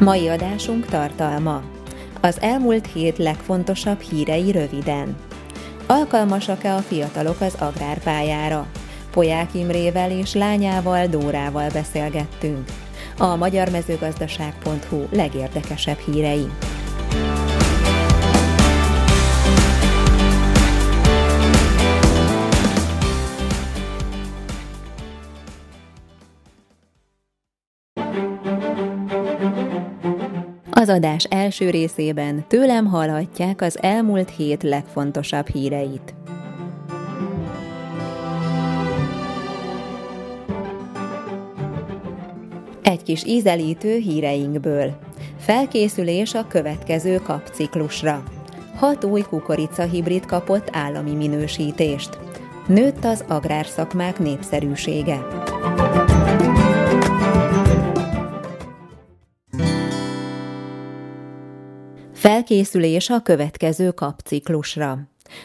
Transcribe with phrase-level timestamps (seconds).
[0.00, 1.62] Mai adásunk tartalma.
[2.20, 5.16] Az elmúlt hét legfontosabb hírei röviden.
[5.86, 8.66] Alkalmasak-e a fiatalok az agrárpályára?
[9.10, 12.68] Poják Imrével és lányával Dórával beszélgettünk.
[13.18, 16.46] A magyarmezőgazdaság.hu legérdekesebb hírei.
[30.86, 36.14] Az adás első részében tőlem hallhatják az elmúlt hét legfontosabb híreit.
[42.82, 44.98] Egy kis ízelítő híreinkből.
[45.38, 48.22] Felkészülés a következő kapciklusra.
[48.76, 52.18] Hat új kukorica hibrid kapott állami minősítést.
[52.66, 55.26] Nőtt az agrárszakmák népszerűsége.
[62.36, 64.98] Felkészülés a következő kapciklusra.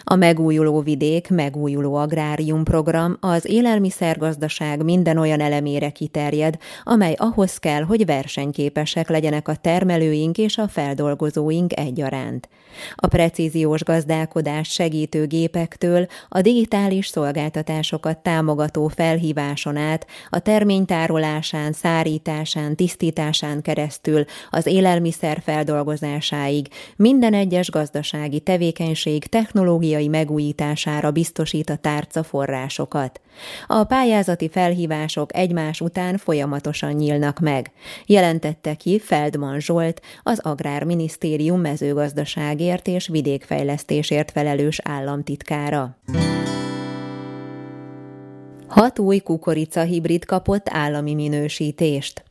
[0.04, 7.82] A Megújuló Vidék Megújuló Agrárium program az élelmiszergazdaság minden olyan elemére kiterjed, amely ahhoz kell,
[7.82, 12.50] hogy versenyképesek legyenek a termelőink és a feldolgozóink egyaránt.
[12.96, 23.62] A precíziós gazdálkodás segítő gépektől a digitális szolgáltatásokat támogató felhíváson át, a terménytárolásán, szárításán, tisztításán
[23.62, 33.22] keresztül az élelmiszer feldolgozásáig minden egyes gazdasági tevékenység technológiai technológiai megújítására biztosít a tárca forrásokat.
[33.68, 37.72] A pályázati felhívások egymás után folyamatosan nyílnak meg,
[38.06, 45.98] jelentette ki Feldman Zsolt, az Agrárminisztérium mezőgazdaságért és vidékfejlesztésért felelős államtitkára.
[48.68, 52.24] Hat új kukorica hibrid kapott állami minősítést.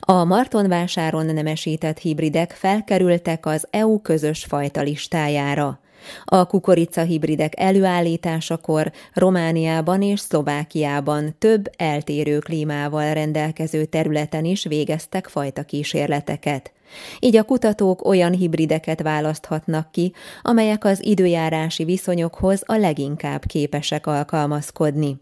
[0.00, 5.80] A Martonvásáron nemesített hibridek felkerültek az EU közös fajta listájára.
[6.24, 15.62] A kukorica hibridek előállításakor Romániában és Szlovákiában több eltérő klímával rendelkező területen is végeztek fajta
[15.62, 16.72] kísérleteket.
[17.20, 25.16] Így a kutatók olyan hibrideket választhatnak ki, amelyek az időjárási viszonyokhoz a leginkább képesek alkalmazkodni.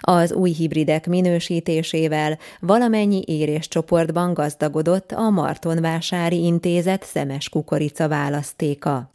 [0.00, 9.10] Az új hibridek minősítésével valamennyi éréscsoportban gazdagodott a Martonvásári Intézet szemes kukorica választéka.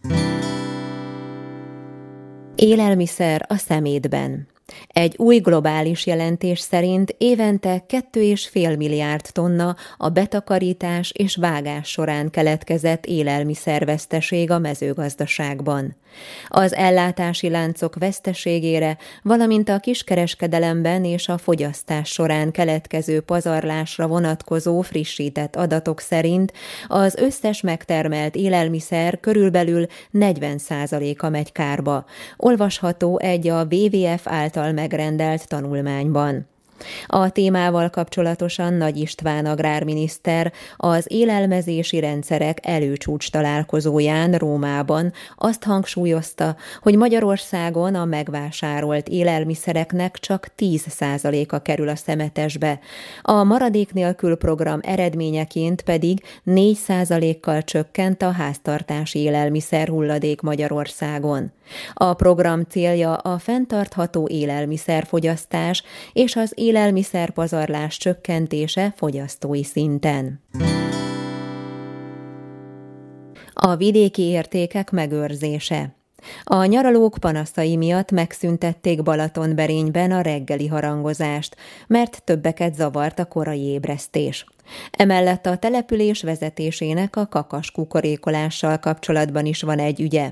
[2.57, 4.47] Élelmiszer a szemétben.
[4.87, 13.05] Egy új globális jelentés szerint évente 2,5 milliárd tonna a betakarítás és vágás során keletkezett
[13.05, 15.95] élelmiszerveszteség a mezőgazdaságban.
[16.47, 25.55] Az ellátási láncok veszteségére, valamint a kiskereskedelemben és a fogyasztás során keletkező pazarlásra vonatkozó frissített
[25.55, 26.53] adatok szerint
[26.87, 32.05] az összes megtermelt élelmiszer körülbelül 40%-a megy kárba.
[32.37, 36.47] Olvasható egy a WWF által által megrendelt tanulmányban.
[37.07, 46.95] A témával kapcsolatosan Nagy István agrárminiszter az élelmezési rendszerek előcsúcs találkozóján Rómában azt hangsúlyozta, hogy
[46.95, 52.79] Magyarországon a megvásárolt élelmiszereknek csak 10%-a kerül a szemetesbe,
[53.21, 61.51] a maradék nélkül program eredményeként pedig 4%-kal csökkent a háztartási élelmiszer hulladék Magyarországon.
[61.93, 65.83] A program célja a fenntartható élelmiszerfogyasztás
[66.13, 70.41] és az élelmiszerpazarlás csökkentése fogyasztói szinten.
[73.53, 75.95] A vidéki értékek megőrzése
[76.43, 81.55] a nyaralók panaszai miatt megszüntették Balatonberényben a reggeli harangozást,
[81.87, 84.45] mert többeket zavart a korai ébresztés.
[84.91, 90.29] Emellett a település vezetésének a kakas kukorékolással kapcsolatban is van egy ügye.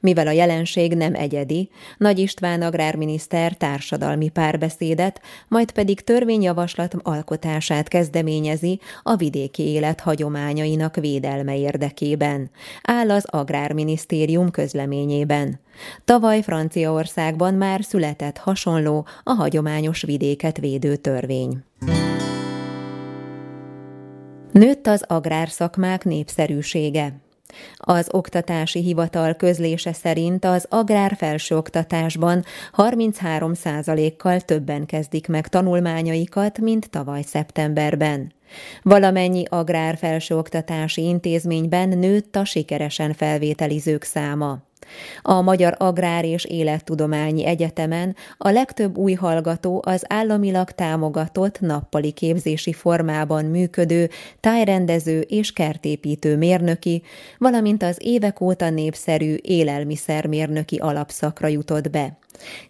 [0.00, 8.80] Mivel a jelenség nem egyedi, Nagy István agrárminiszter társadalmi párbeszédet, majd pedig törvényjavaslat alkotását kezdeményezi
[9.02, 12.50] a vidéki élet hagyományainak védelme érdekében,
[12.82, 15.60] áll az Agrárminisztérium közleményében.
[16.04, 21.64] Tavaly Franciaországban már született hasonló a hagyományos vidéket védő törvény.
[24.52, 27.12] Nőtt az agrárszakmák népszerűsége.
[27.76, 33.52] Az Oktatási Hivatal közlése szerint az agrár felsőoktatásban 33
[34.16, 38.32] kal többen kezdik meg tanulmányaikat, mint tavaly szeptemberben.
[38.82, 44.58] Valamennyi agrár felsőoktatási intézményben nőtt a sikeresen felvételizők száma.
[45.22, 52.72] A Magyar Agrár és Élettudományi Egyetemen a legtöbb új hallgató az államilag támogatott nappali képzési
[52.72, 57.02] formában működő tájrendező és kertépítő mérnöki,
[57.38, 62.18] valamint az évek óta népszerű élelmiszermérnöki alapszakra jutott be.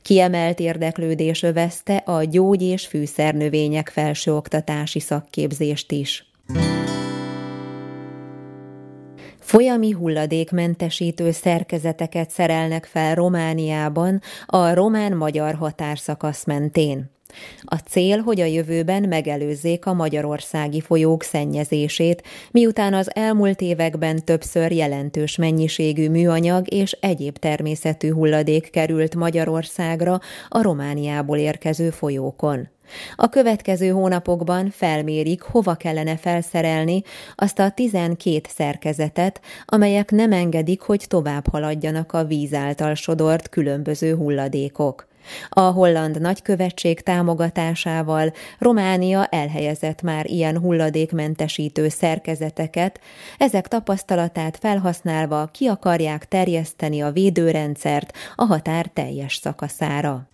[0.03, 6.31] Kiemelt érdeklődés övezte a gyógy- és fűszernövények felsőoktatási szakképzést is.
[9.52, 17.10] Folyami hulladékmentesítő szerkezeteket szerelnek fel Romániában a román-magyar határszakasz mentén.
[17.60, 24.70] A cél, hogy a jövőben megelőzzék a magyarországi folyók szennyezését, miután az elmúlt években többször
[24.70, 32.69] jelentős mennyiségű műanyag és egyéb természetű hulladék került Magyarországra a Romániából érkező folyókon.
[33.17, 37.03] A következő hónapokban felmérik, hova kellene felszerelni
[37.35, 44.15] azt a 12 szerkezetet, amelyek nem engedik, hogy tovább haladjanak a víz által sodort különböző
[44.15, 45.11] hulladékok.
[45.49, 53.00] A holland nagykövetség támogatásával Románia elhelyezett már ilyen hulladékmentesítő szerkezeteket,
[53.39, 60.29] ezek tapasztalatát felhasználva ki akarják terjeszteni a védőrendszert a határ teljes szakaszára.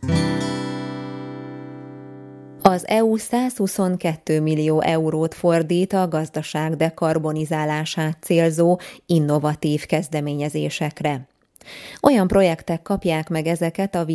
[2.63, 11.29] Az EU 122 millió eurót fordít a gazdaság dekarbonizálását célzó innovatív kezdeményezésekre.
[12.03, 14.07] Olyan projektek kapják meg ezeket a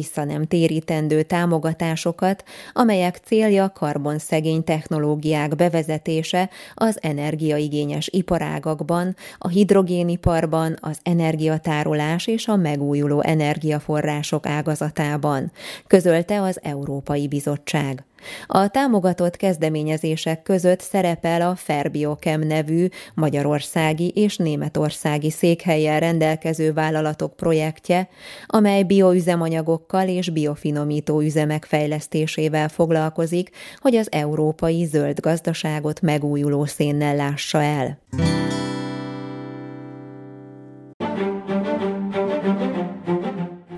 [0.47, 2.43] térítendő támogatásokat,
[2.73, 13.21] amelyek célja karbonszegény technológiák bevezetése az energiaigényes iparágakban, a hidrogéniparban, az energiatárolás és a megújuló
[13.21, 15.51] energiaforrások ágazatában,
[15.87, 18.03] közölte az Európai Bizottság.
[18.47, 28.09] A támogatott kezdeményezések között szerepel a Ferbiochem nevű magyarországi és németországi székhelyen rendelkező vállalatok projektje,
[28.45, 37.61] amely bioüzemanyagokkal és biofinomító üzemek fejlesztésével foglalkozik, hogy az európai zöld gazdaságot megújuló szénnel lássa
[37.61, 38.42] el.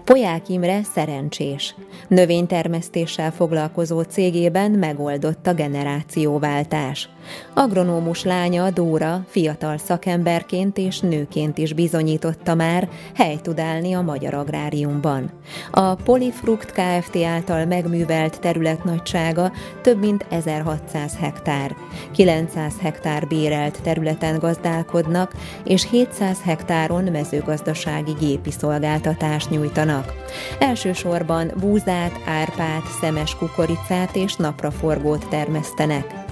[0.05, 1.75] Poják Imre szerencsés.
[2.07, 7.09] Növénytermesztéssel foglalkozó cégében megoldott a generációváltás.
[7.53, 14.33] Agronómus lánya Dóra fiatal szakemberként és nőként is bizonyította már hely tud állni a magyar
[14.33, 15.31] agráriumban.
[15.71, 17.23] A Polifrukt Kft.
[17.23, 19.51] által megművelt terület nagysága
[19.81, 21.75] több mint 1600 hektár.
[22.11, 25.31] 900 hektár bérelt területen gazdálkodnak,
[25.63, 30.13] és 700 hektáron mezőgazdasági gépi szolgáltatást nyújtanak.
[30.59, 36.23] Elsősorban búzát, árpát, szemes kukoricát és napraforgót termesztenek.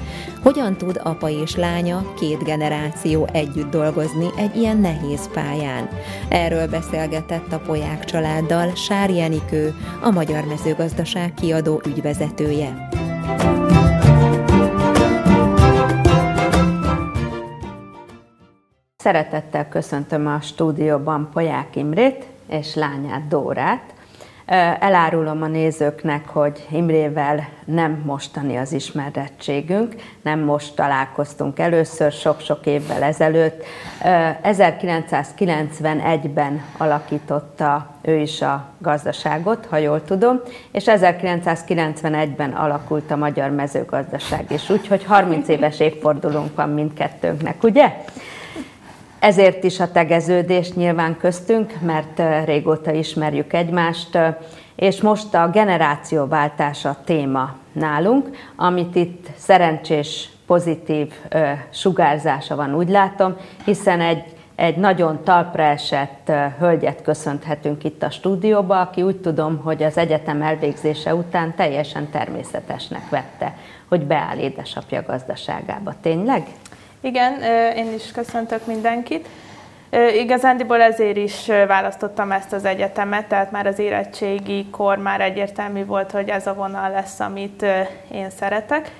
[0.44, 5.90] Hogyan tud apa és lánya, két generáció együtt dolgozni egy ilyen nehéz pályán?
[6.30, 12.88] Erről beszélgetett a Poják családdal Sári Enikő, a Magyar Mezőgazdaság kiadó ügyvezetője.
[18.96, 23.93] Szeretettel köszöntöm a stúdióban Poják Imrét és lányát Dórát,
[24.80, 33.04] Elárulom a nézőknek, hogy Imrével nem mostani az ismerettségünk, nem most találkoztunk először, sok-sok évvel
[33.04, 33.64] ezelőtt.
[34.44, 44.52] 1991-ben alakította ő is a gazdaságot, ha jól tudom, és 1991-ben alakult a magyar mezőgazdaság
[44.52, 47.94] is, úgyhogy 30 éves évfordulónk van mindkettőnknek, ugye?
[49.24, 54.20] Ezért is a tegeződés nyilván köztünk, mert régóta ismerjük egymást,
[54.76, 61.14] és most a generációváltás a téma nálunk, amit itt szerencsés, pozitív
[61.70, 64.24] sugárzása van, úgy látom, hiszen egy
[64.56, 70.42] egy nagyon talpra esett hölgyet köszönhetünk itt a stúdióba, aki úgy tudom, hogy az egyetem
[70.42, 73.56] elvégzése után teljesen természetesnek vette,
[73.88, 75.94] hogy beáll édesapja gazdaságába.
[76.02, 76.48] Tényleg?
[77.04, 77.42] Igen,
[77.76, 79.28] én is köszöntök mindenkit.
[80.16, 86.12] Igazándiból ezért is választottam ezt az egyetemet, tehát már az érettségi kor már egyértelmű volt,
[86.12, 87.66] hogy ez a vonal lesz, amit
[88.12, 88.92] én szeretek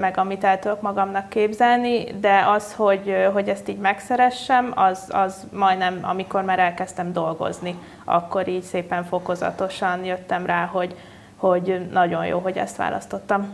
[0.00, 5.46] meg amit el tudok magamnak képzelni, de az, hogy, hogy ezt így megszeressem, az, az
[5.52, 10.94] majdnem, amikor már elkezdtem dolgozni, akkor így szépen fokozatosan jöttem rá, hogy,
[11.36, 13.48] hogy nagyon jó, hogy ezt választottam.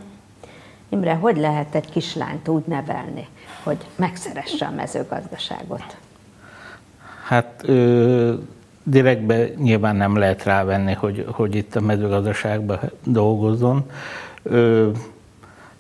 [0.88, 3.28] Imre, hogy lehet egy kislányt úgy nevelni,
[3.62, 5.97] hogy megszeresse a mezőgazdaságot?
[7.25, 8.35] Hát ö,
[8.83, 13.90] direktbe nyilván nem lehet rávenni, hogy, hogy itt a mezőgazdaságban dolgozzon.
[14.42, 14.90] Ö,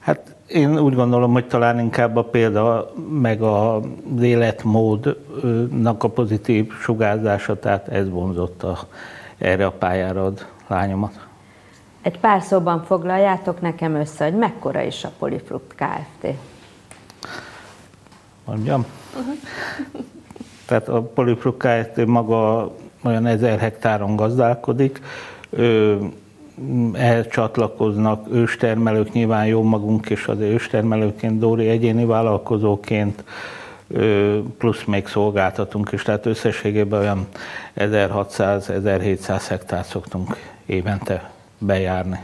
[0.02, 3.80] Hát én úgy gondolom, hogy talán inkább a példa, meg a
[4.20, 8.78] életmódnak a pozitív sugárzása, tehát ez vonzotta
[9.38, 11.26] erre a pályára ad lányomat.
[12.02, 16.34] Egy pár szóban foglaljátok nekem össze, hogy mekkora is a Polifrukt Kft.
[18.52, 18.86] Mondjam?
[20.66, 22.06] Tehát a Polifrukt Kft.
[22.06, 22.72] maga
[23.04, 25.00] olyan ezer hektáron gazdálkodik,
[26.92, 33.24] ehhez csatlakoznak őstermelők, nyilván jó magunk is az őstermelőként, Dóri egyéni vállalkozóként,
[34.58, 37.26] plusz még szolgáltatunk is, tehát összességében olyan
[37.76, 42.22] 1600-1700 hektár szoktunk évente bejárni.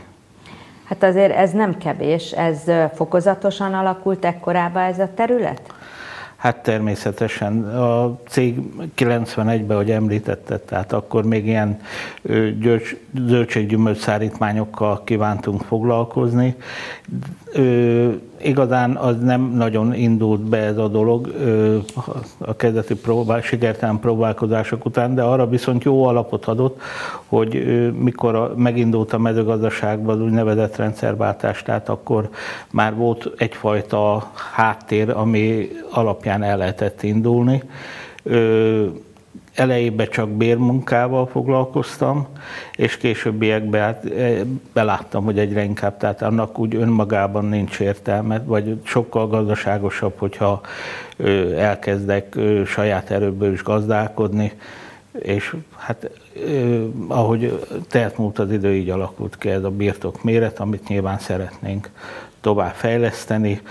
[0.83, 5.61] Hát azért ez nem kevés, ez fokozatosan alakult ekkorába ez a terület?
[6.39, 7.63] Hát természetesen.
[7.75, 8.59] A cég
[8.97, 11.79] 91-ben, hogy említette, tehát akkor még ilyen
[13.27, 16.55] zöldséggyümölcs szállítmányokkal kívántunk foglalkozni
[18.41, 21.33] igazán az nem nagyon indult be ez a dolog
[22.37, 26.81] a kezdeti próbál, sikertelen próbálkozások után, de arra viszont jó alapot adott,
[27.25, 27.63] hogy
[27.99, 32.29] mikor megindult a mezőgazdaságban az úgynevezett rendszerváltás, tehát akkor
[32.71, 37.63] már volt egyfajta háttér, ami alapján el lehetett indulni
[39.59, 42.27] elejében csak bérmunkával foglalkoztam,
[42.75, 44.39] és későbbiekben hát eh,
[44.73, 50.61] beláttam, hogy egyre inkább, tehát annak úgy önmagában nincs értelme, vagy sokkal gazdaságosabb, hogyha
[51.57, 54.51] elkezdek saját erőből is gazdálkodni,
[55.11, 56.09] és hát
[57.07, 61.89] ahogy telt múlt az idő, így alakult ki ez a birtok méret, amit nyilván szeretnénk
[62.41, 63.61] tovább fejleszteni,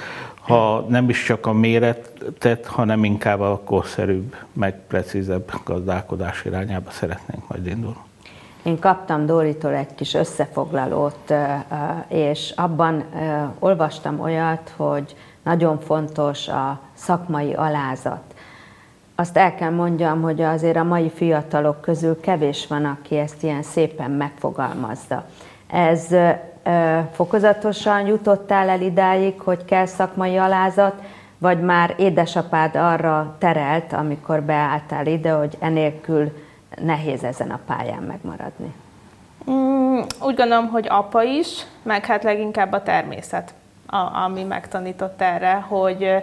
[0.48, 7.48] ha nem is csak a méretet, hanem inkább a korszerűbb, meg precízebb gazdálkodás irányába szeretnénk
[7.48, 7.96] majd indulni.
[8.62, 11.34] Én kaptam Dóritól egy kis összefoglalót,
[12.08, 13.04] és abban
[13.58, 18.22] olvastam olyat, hogy nagyon fontos a szakmai alázat.
[19.14, 23.62] Azt el kell mondjam, hogy azért a mai fiatalok közül kevés van, aki ezt ilyen
[23.62, 25.24] szépen megfogalmazza.
[25.66, 26.06] Ez
[27.12, 31.02] fokozatosan jutottál el idáig, hogy kell szakmai alázat,
[31.38, 36.32] vagy már édesapád arra terelt, amikor beálltál ide, hogy enélkül
[36.84, 38.74] nehéz ezen a pályán megmaradni?
[39.50, 43.54] Mm, úgy gondolom, hogy apa is, meg hát leginkább a természet,
[43.86, 46.22] a, ami megtanított erre, hogy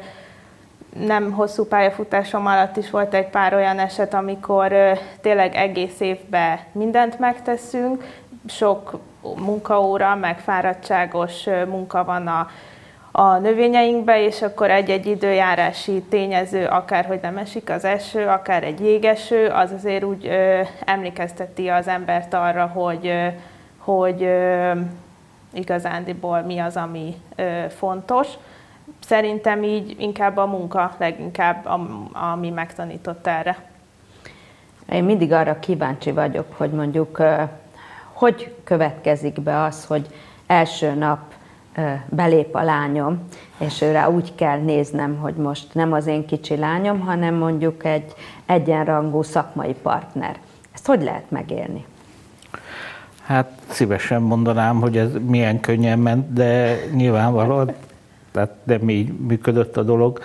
[1.05, 4.73] nem hosszú pályafutásom alatt is volt egy pár olyan eset, amikor
[5.21, 8.03] tényleg egész évben mindent megteszünk,
[8.47, 8.99] sok
[9.37, 12.47] munkaóra, meg fáradtságos munka van a,
[13.11, 18.79] a növényeinkbe, és akkor egy-egy időjárási tényező, akár hogy nem esik az eső, akár egy
[18.79, 23.27] jégeső, az azért úgy ö, emlékezteti az embert arra, hogy, ö,
[23.77, 24.71] hogy ö,
[25.53, 28.27] igazándiból mi az, ami ö, fontos.
[28.99, 31.67] Szerintem így inkább a munka leginkább,
[32.13, 33.57] ami megtanított erre.
[34.91, 37.21] Én mindig arra kíváncsi vagyok, hogy mondjuk
[38.15, 40.07] hogy következik be az, hogy
[40.47, 41.19] első nap
[42.09, 43.23] belép a lányom,
[43.57, 48.13] és őre úgy kell néznem, hogy most nem az én kicsi lányom, hanem mondjuk egy
[48.45, 50.39] egyenrangú szakmai partner.
[50.73, 51.85] Ezt hogy lehet megélni?
[53.23, 57.71] Hát szívesen mondanám, hogy ez milyen könnyen ment, de nyilvánvalóan,
[58.31, 60.19] tehát nem így működött a dolog.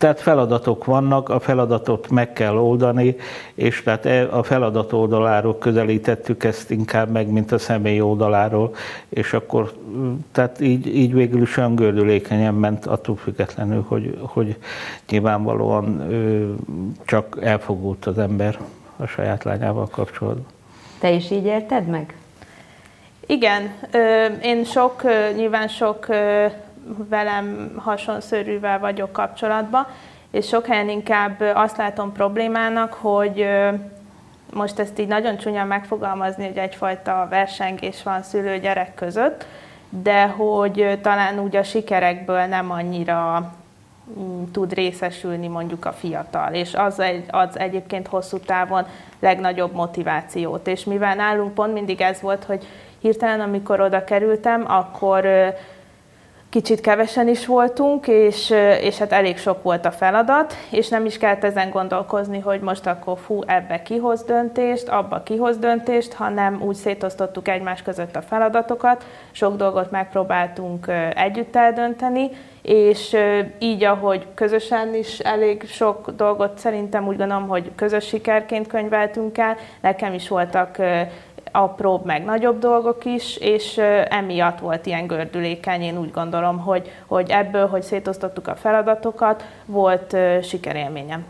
[0.00, 3.16] Tehát feladatok vannak, a feladatot meg kell oldani,
[3.54, 8.74] és tehát e, a feladat oldaláról közelítettük ezt inkább meg, mint a személy oldaláról,
[9.08, 9.72] és akkor
[10.32, 14.56] tehát így, így végül is olyan gördülékenyen ment, attól függetlenül, hogy, hogy
[15.10, 16.06] nyilvánvalóan
[17.04, 18.58] csak elfogult az ember
[18.96, 20.46] a saját lányával kapcsolatban.
[20.98, 22.14] Te is így érted meg?
[23.26, 23.74] Igen,
[24.42, 25.02] én sok,
[25.36, 26.06] nyilván sok
[27.08, 29.86] velem hasonszörűvel vagyok kapcsolatban,
[30.30, 33.46] és sok helyen inkább azt látom problémának, hogy
[34.52, 39.46] most ezt így nagyon csúnyán megfogalmazni, hogy egyfajta versengés van szülő-gyerek között,
[39.88, 43.52] de hogy talán úgy a sikerekből nem annyira
[44.18, 48.86] mm, tud részesülni mondjuk a fiatal, és az, egy, az egyébként hosszú távon
[49.20, 50.66] legnagyobb motivációt.
[50.66, 52.66] És mivel nálunk pont mindig ez volt, hogy
[52.98, 55.26] hirtelen, amikor oda kerültem, akkor
[56.50, 61.18] kicsit kevesen is voltunk, és, és hát elég sok volt a feladat, és nem is
[61.18, 66.74] kellett ezen gondolkozni, hogy most akkor fú, ebbe kihoz döntést, abba kihoz döntést, hanem úgy
[66.74, 72.30] szétosztottuk egymás között a feladatokat, sok dolgot megpróbáltunk együtt eldönteni,
[72.62, 73.16] és
[73.58, 79.56] így, ahogy közösen is elég sok dolgot szerintem úgy gondolom, hogy közös sikerként könyveltünk el,
[79.80, 80.76] nekem is voltak
[81.52, 83.78] apróbb, meg nagyobb dolgok is, és
[84.08, 85.82] emiatt volt ilyen gördülékeny.
[85.82, 91.24] Én úgy gondolom, hogy, hogy ebből, hogy szétosztottuk a feladatokat, volt sikerélményem.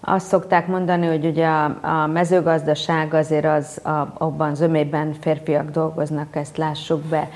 [0.00, 6.56] Azt szokták mondani, hogy ugye a, mezőgazdaság azért az a, abban zömében férfiak dolgoznak, ezt
[6.56, 7.28] lássuk be.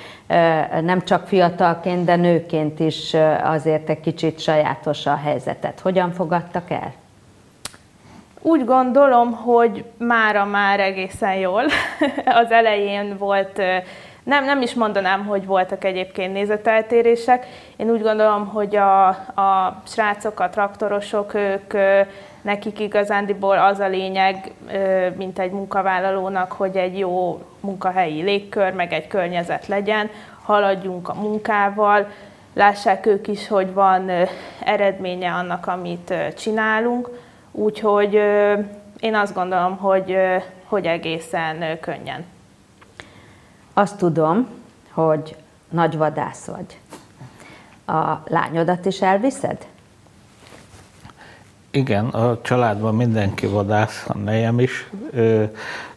[0.81, 5.81] Nem csak fiatalként, de nőként is azért egy kicsit sajátos a helyzetet.
[5.81, 6.93] Hogyan fogadtak el?
[8.43, 11.65] Úgy gondolom, hogy mára már egészen jól.
[12.43, 13.63] Az elején volt,
[14.23, 17.47] nem, nem is mondanám, hogy voltak egyébként nézeteltérések.
[17.77, 21.73] Én úgy gondolom, hogy a, a srácok, a traktorosok, ők
[22.43, 24.53] nekik igazándiból az a lényeg,
[25.17, 30.11] mint egy munkavállalónak, hogy egy jó munkahelyi légkör, meg egy környezet legyen,
[30.43, 32.07] haladjunk a munkával,
[32.55, 34.11] lássák ők is, hogy van
[34.65, 37.09] eredménye annak, amit csinálunk
[37.53, 38.15] Úgyhogy
[39.01, 40.17] én azt gondolom, hogy,
[40.65, 42.25] hogy egészen könnyen.
[43.73, 44.49] Azt tudom,
[44.91, 45.37] hogy
[45.69, 46.79] nagy vadász vagy.
[47.97, 49.67] A lányodat is elviszed?
[51.71, 54.91] Igen, a családban mindenki vadász, a nejem is,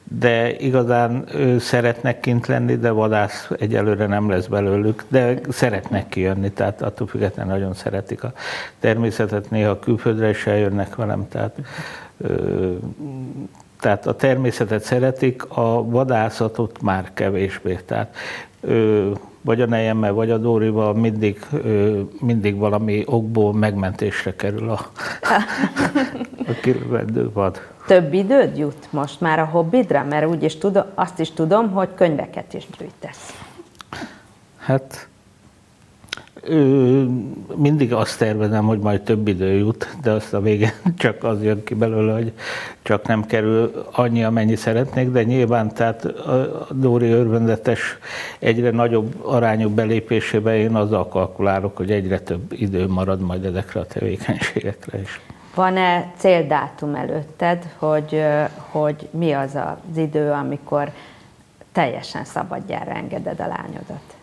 [0.08, 1.26] de igazán
[1.60, 7.54] szeretnek kint lenni, de vadász egyelőre nem lesz belőlük, de szeretnek kijönni, tehát attól függetlenül
[7.54, 8.34] nagyon szeretik a
[8.80, 11.62] természetet, néha külföldre is eljönnek velem, tehát
[13.80, 17.80] tehát a természetet szeretik, a vadászatot már kevésbé.
[17.86, 18.16] Tehát
[19.46, 21.46] vagy a nejemmel, vagy a Dórival mindig,
[22.20, 24.80] mindig valami okból megmentésre kerül a,
[26.52, 27.60] a kilövendő vad.
[27.88, 30.04] Több időd jut most már a hobbidra?
[30.04, 33.34] Mert úgy is tudom, azt is tudom, hogy könyveket is gyűjtesz.
[34.58, 35.08] Hát
[36.48, 37.08] ő,
[37.56, 41.64] mindig azt tervezem, hogy majd több idő jut, de azt a végén csak az jön
[41.64, 42.32] ki belőle, hogy
[42.82, 47.98] csak nem kerül annyi, amennyi szeretnék, de nyilván tehát a Dóri örvendetes
[48.40, 53.86] egyre nagyobb arányú belépésébe én azzal kalkulálok, hogy egyre több idő marad majd ezekre a
[53.86, 55.22] tevékenységekre is.
[55.56, 58.24] Van-e céldátum előtted, hogy,
[58.70, 60.92] hogy mi az az idő, amikor
[61.72, 64.15] teljesen szabadjára engeded a lányodat?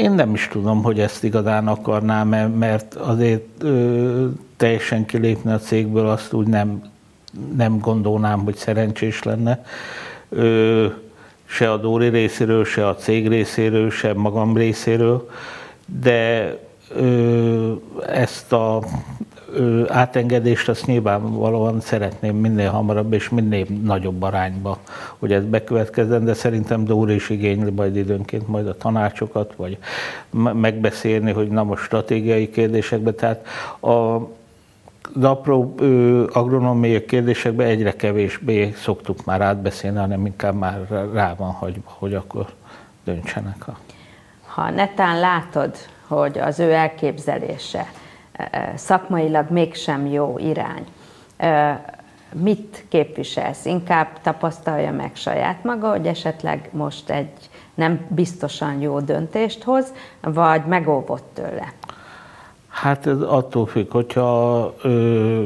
[0.00, 6.08] Én nem is tudom, hogy ezt igazán akarnám, mert azért ö, teljesen kilépni a cégből
[6.08, 6.82] azt úgy nem,
[7.56, 9.64] nem gondolnám, hogy szerencsés lenne.
[10.28, 10.86] Ö,
[11.44, 15.28] se a Dóri részéről, se a cég részéről, se magam részéről,
[16.00, 16.56] de
[16.94, 17.72] ö,
[18.06, 18.82] ezt a
[19.88, 24.78] átengedést azt nyilvánvalóan szeretném minél hamarabb és minél nagyobb arányba,
[25.18, 29.78] hogy ez bekövetkezzen, de szerintem Dóri is igényli majd időnként majd a tanácsokat, vagy
[30.52, 33.46] megbeszélni, hogy na most stratégiai kérdésekben, tehát
[33.80, 33.90] a,
[35.14, 35.74] az apró
[36.32, 42.46] agronomiai kérdésekben egyre kevésbé szoktuk már átbeszélni, hanem inkább már rá van hagyva, hogy akkor
[43.04, 43.68] döntsenek.
[43.68, 43.78] A...
[44.46, 45.74] Ha netán látod,
[46.06, 47.86] hogy az ő elképzelése
[48.74, 50.84] szakmailag mégsem jó irány.
[52.32, 53.64] Mit képviselsz?
[53.64, 57.30] Inkább tapasztalja meg saját maga, hogy esetleg most egy
[57.74, 61.72] nem biztosan jó döntést hoz, vagy megóvott tőle?
[62.68, 65.44] Hát ez attól függ, hogyha, ö,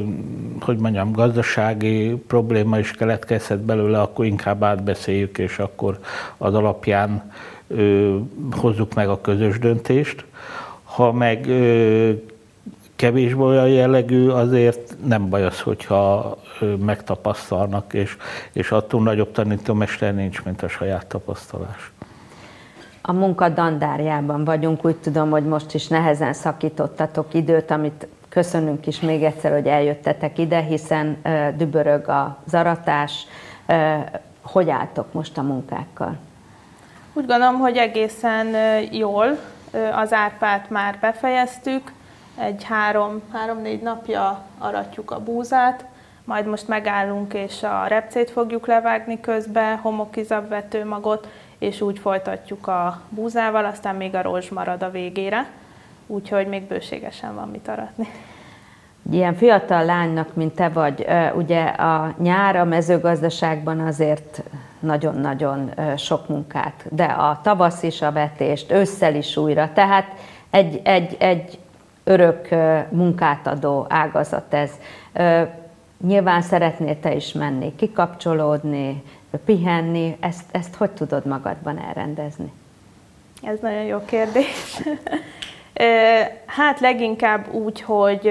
[0.59, 5.99] hogy mondjam, gazdasági probléma is keletkezhet belőle, akkor inkább átbeszéljük, és akkor
[6.37, 7.31] az alapján
[7.67, 8.15] ö,
[8.51, 10.25] hozzuk meg a közös döntést.
[10.83, 12.11] Ha meg ö,
[12.95, 16.37] kevésbé olyan jellegű, azért nem baj az, hogyha
[16.85, 18.17] megtapasztalnak, és,
[18.53, 21.91] és attól nagyobb tanítómester nincs, mint a saját tapasztalás.
[23.01, 28.99] A munka dandárjában vagyunk, úgy tudom, hogy most is nehezen szakítottatok időt, amit köszönünk is
[28.99, 31.17] még egyszer, hogy eljöttetek ide, hiszen
[31.57, 33.27] dübörög a zaratás.
[34.41, 36.17] Hogy álltok most a munkákkal?
[37.13, 38.47] Úgy gondolom, hogy egészen
[38.91, 39.37] jól.
[39.95, 41.91] Az árpát már befejeztük,
[42.37, 45.85] egy három, három-négy napja aratjuk a búzát,
[46.23, 53.01] majd most megállunk és a repcét fogjuk levágni közbe, homokizabvető magot, és úgy folytatjuk a
[53.09, 55.47] búzával, aztán még a rozs marad a végére,
[56.07, 58.07] úgyhogy még bőségesen van mit aratni.
[59.11, 64.43] Ilyen fiatal lánynak, mint te vagy, ugye a nyár a mezőgazdaságban azért
[64.79, 70.05] nagyon-nagyon sok munkát, de a tavasz is a vetést, ősszel is újra, tehát
[70.49, 71.59] egy, egy, egy
[72.05, 72.47] örök
[72.89, 74.71] munkát adó ágazat ez.
[76.05, 79.03] Nyilván szeretnél te is menni, kikapcsolódni,
[79.45, 82.51] pihenni, ezt, ezt hogy tudod magadban elrendezni?
[83.43, 84.77] Ez nagyon jó kérdés.
[86.45, 88.27] Hát leginkább úgy, hogy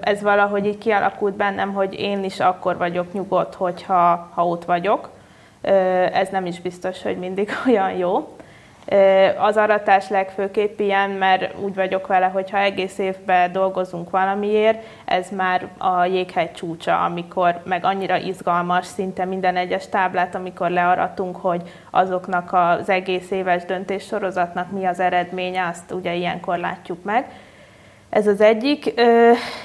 [0.00, 5.10] ez valahogy így kialakult bennem, hogy én is akkor vagyok nyugodt, hogyha ha ott vagyok.
[6.12, 8.35] Ez nem is biztos, hogy mindig olyan jó.
[9.38, 15.28] Az aratás legfőképp ilyen, mert úgy vagyok vele, hogy ha egész évben dolgozunk valamiért, ez
[15.30, 21.62] már a jéghegy csúcsa, amikor meg annyira izgalmas szinte minden egyes táblát, amikor learatunk, hogy
[21.90, 27.26] azoknak az egész éves döntéssorozatnak mi az eredménye, azt ugye ilyenkor látjuk meg.
[28.10, 28.94] Ez az egyik,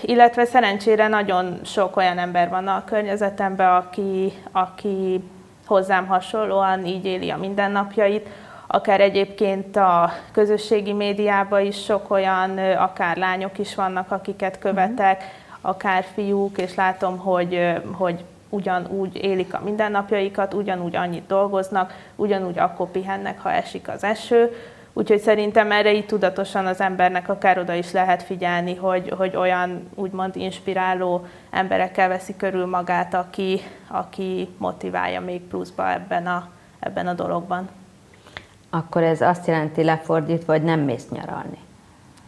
[0.02, 5.24] illetve szerencsére nagyon sok olyan ember van a környezetemben, aki, aki
[5.66, 8.30] hozzám hasonlóan így éli a mindennapjait,
[8.74, 15.24] akár egyébként a közösségi médiában is sok olyan, akár lányok is vannak, akiket követek,
[15.62, 22.88] akár fiúk, és látom, hogy, hogy ugyanúgy élik a mindennapjaikat, ugyanúgy annyit dolgoznak, ugyanúgy akkor
[22.88, 24.56] pihennek, ha esik az eső.
[24.94, 29.90] Úgyhogy szerintem erre így tudatosan az embernek akár oda is lehet figyelni, hogy, hogy olyan
[29.96, 37.14] úgymond inspiráló emberekkel veszi körül magát, aki, aki motiválja még pluszba ebben a, ebben a
[37.14, 37.70] dologban.
[38.74, 41.58] Akkor ez azt jelenti lefordítva, hogy nem mész nyaralni.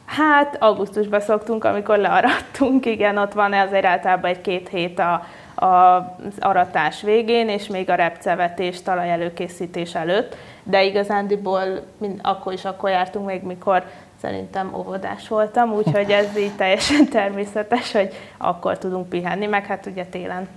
[0.05, 5.25] Hát augusztusban szoktunk, amikor learattunk, igen, ott van azért általában egy-két hét a,
[5.65, 11.63] a, az aratás végén, és még a repcevetés, talajelőkészítés előtt, de igazándiból
[11.97, 13.83] mind, akkor is akkor jártunk még, mikor
[14.21, 20.05] szerintem óvodás voltam, úgyhogy ez így teljesen természetes, hogy akkor tudunk pihenni, meg hát ugye
[20.05, 20.47] télen.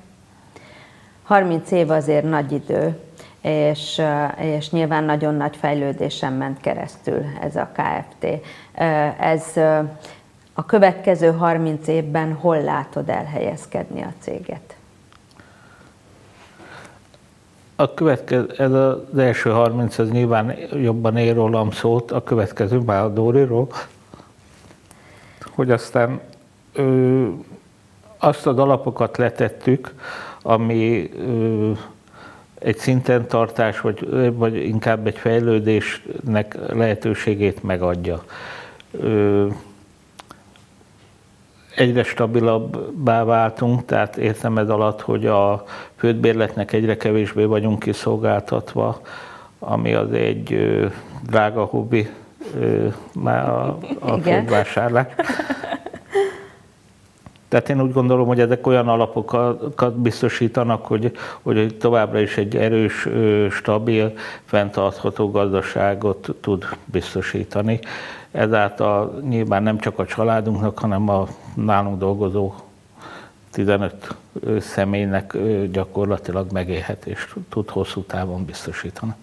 [1.22, 3.01] 30 év azért nagy idő,
[3.46, 4.02] és,
[4.40, 8.26] és nyilván nagyon nagy fejlődésen ment keresztül ez a KFT.
[9.20, 9.56] Ez
[10.52, 14.76] a következő 30 évben hol látod elhelyezkedni a céget?
[17.76, 23.02] A következő, ez az első 30, ez nyilván jobban ér rólam szót, a következő már
[23.02, 23.68] a Dóriról,
[25.54, 26.20] hogy aztán
[26.72, 27.26] ö,
[28.18, 29.94] azt az alapokat letettük,
[30.42, 31.72] ami ö,
[32.66, 38.24] egy szinten tartás, vagy, vagy inkább egy fejlődésnek lehetőségét megadja.
[38.90, 39.46] Ö,
[41.76, 45.64] egyre stabilabbá váltunk, tehát értem ez alatt, hogy a
[45.96, 49.00] földbérletnek egyre kevésbé vagyunk kiszolgáltatva,
[49.59, 50.87] ami az egy ö,
[51.26, 52.09] drága hobbi,
[52.61, 55.07] ö, már a, a földvásárlás.
[57.48, 63.09] Tehát én úgy gondolom, hogy ezek olyan alapokat biztosítanak, hogy, hogy továbbra is egy erős,
[63.50, 64.12] stabil,
[64.44, 67.80] fenntartható gazdaságot tud biztosítani.
[68.30, 72.52] Ezáltal nyilván nem csak a családunknak, hanem a nálunk dolgozó
[73.50, 74.14] 15
[74.61, 75.37] személynek
[75.70, 79.14] gyakorlatilag megélhetést tud hosszú távon biztosítani.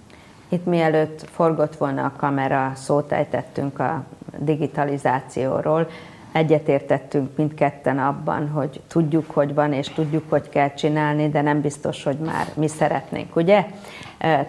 [0.50, 4.04] Itt mielőtt forgott volna a kamera, szót ejtettünk a
[4.38, 5.88] digitalizációról
[6.34, 12.04] egyetértettünk mindketten abban, hogy tudjuk, hogy van, és tudjuk, hogy kell csinálni, de nem biztos,
[12.04, 13.66] hogy már mi szeretnénk, ugye?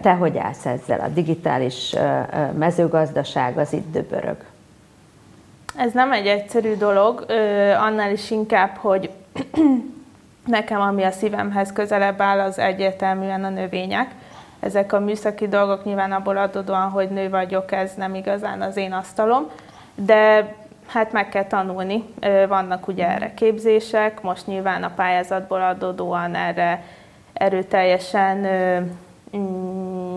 [0.01, 1.01] Te hogy állsz ezzel?
[1.01, 1.95] A digitális
[2.53, 4.37] mezőgazdaság az itt döbörög.
[5.77, 7.27] Ez nem egy egyszerű dolog,
[7.79, 9.11] annál is inkább, hogy
[10.47, 14.11] nekem, ami a szívemhez közelebb áll, az egyértelműen a növények.
[14.61, 18.93] Ezek a műszaki dolgok nyilván abból adódóan, hogy nő vagyok, ez nem igazán az én
[18.93, 19.51] asztalom,
[19.95, 20.55] de
[20.87, 22.05] Hát meg kell tanulni.
[22.49, 26.85] Vannak ugye erre képzések, most nyilván a pályázatból adódóan erre
[27.33, 28.39] erőteljesen
[29.37, 30.17] mm,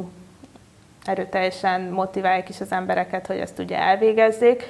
[1.06, 4.64] erőteljesen motiválják is az embereket, hogy ezt ugye elvégezzék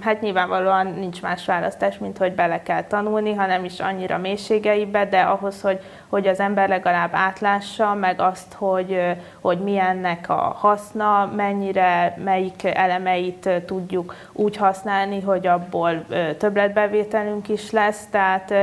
[0.00, 5.20] hát nyilvánvalóan nincs más választás, mint hogy bele kell tanulni, hanem is annyira mélységeibe, de
[5.20, 9.00] ahhoz, hogy, hogy az ember legalább átlássa, meg azt, hogy,
[9.40, 16.06] hogy milyennek a haszna, mennyire, melyik elemeit tudjuk úgy használni, hogy abból
[16.38, 18.54] többletbevételünk is lesz, tehát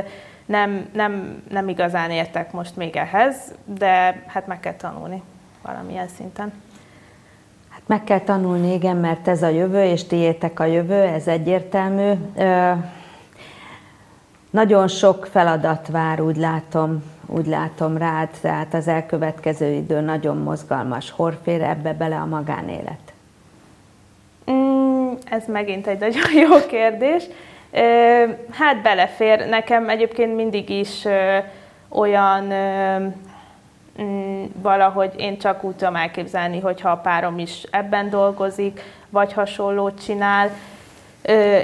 [0.45, 5.23] nem, nem, nem igazán értek most még ehhez, de hát meg kell tanulni
[5.61, 6.53] valamilyen szinten.
[7.85, 12.11] Meg kell tanulni, igen, mert ez a jövő, és tiétek a jövő, ez egyértelmű.
[14.49, 21.11] nagyon sok feladat vár, úgy látom, úgy látom rád, tehát az elkövetkező idő nagyon mozgalmas.
[21.11, 23.13] Hol fér ebbe bele a magánélet?
[24.51, 27.23] Mm, ez megint egy nagyon jó kérdés.
[28.51, 29.49] Hát belefér.
[29.49, 31.05] Nekem egyébként mindig is
[31.89, 32.51] olyan
[34.61, 40.49] valahogy én csak úgy tudom elképzelni, hogyha a párom is ebben dolgozik, vagy hasonlót csinál,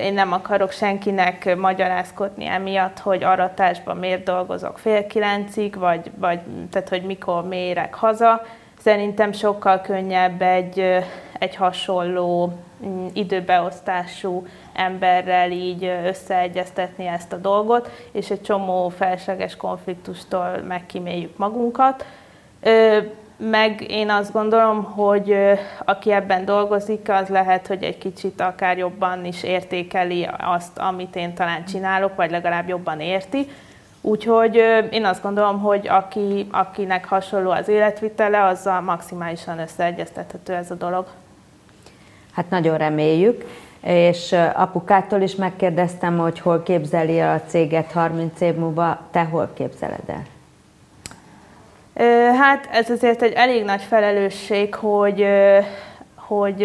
[0.02, 6.40] én nem akarok senkinek magyarázkodni emiatt, hogy aratásban miért dolgozok fél kilencig, vagy, vagy
[6.72, 8.42] tehát, hogy mikor mérek haza.
[8.80, 11.04] Szerintem sokkal könnyebb egy,
[11.40, 12.54] egy hasonló
[12.86, 22.06] mm, időbeosztású emberrel így összeegyeztetni ezt a dolgot, és egy csomó felesleges konfliktustól megkíméljük magunkat.
[23.38, 25.36] Meg én azt gondolom, hogy
[25.86, 31.34] aki ebben dolgozik, az lehet, hogy egy kicsit akár jobban is értékeli azt, amit én
[31.34, 33.48] talán csinálok, vagy legalább jobban érti.
[34.02, 34.56] Úgyhogy
[34.92, 41.06] én azt gondolom, hogy aki, akinek hasonló az életvitele, azzal maximálisan összeegyeztethető ez a dolog.
[42.32, 43.46] Hát nagyon reméljük,
[43.82, 50.04] és apukától is megkérdeztem, hogy hol képzeli a céget 30 év múlva, te hol képzeled
[50.08, 50.24] el?
[52.38, 55.26] Hát ez azért egy elég nagy felelősség, hogy,
[56.16, 56.62] hogy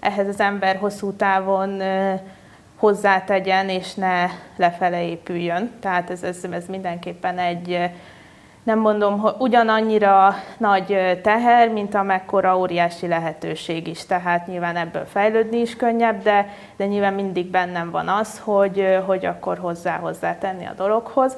[0.00, 1.82] ehhez az ember hosszú távon
[2.76, 5.70] hozzátegyen, és ne lefele épüljön.
[5.80, 7.90] Tehát ez, ez, ez mindenképpen egy,
[8.62, 14.06] nem mondom, hogy ugyanannyira nagy teher, mint amekkora óriási lehetőség is.
[14.06, 19.26] Tehát nyilván ebből fejlődni is könnyebb, de, de nyilván mindig bennem van az, hogy, hogy
[19.26, 21.36] akkor hozzá hozzá tenni a dologhoz.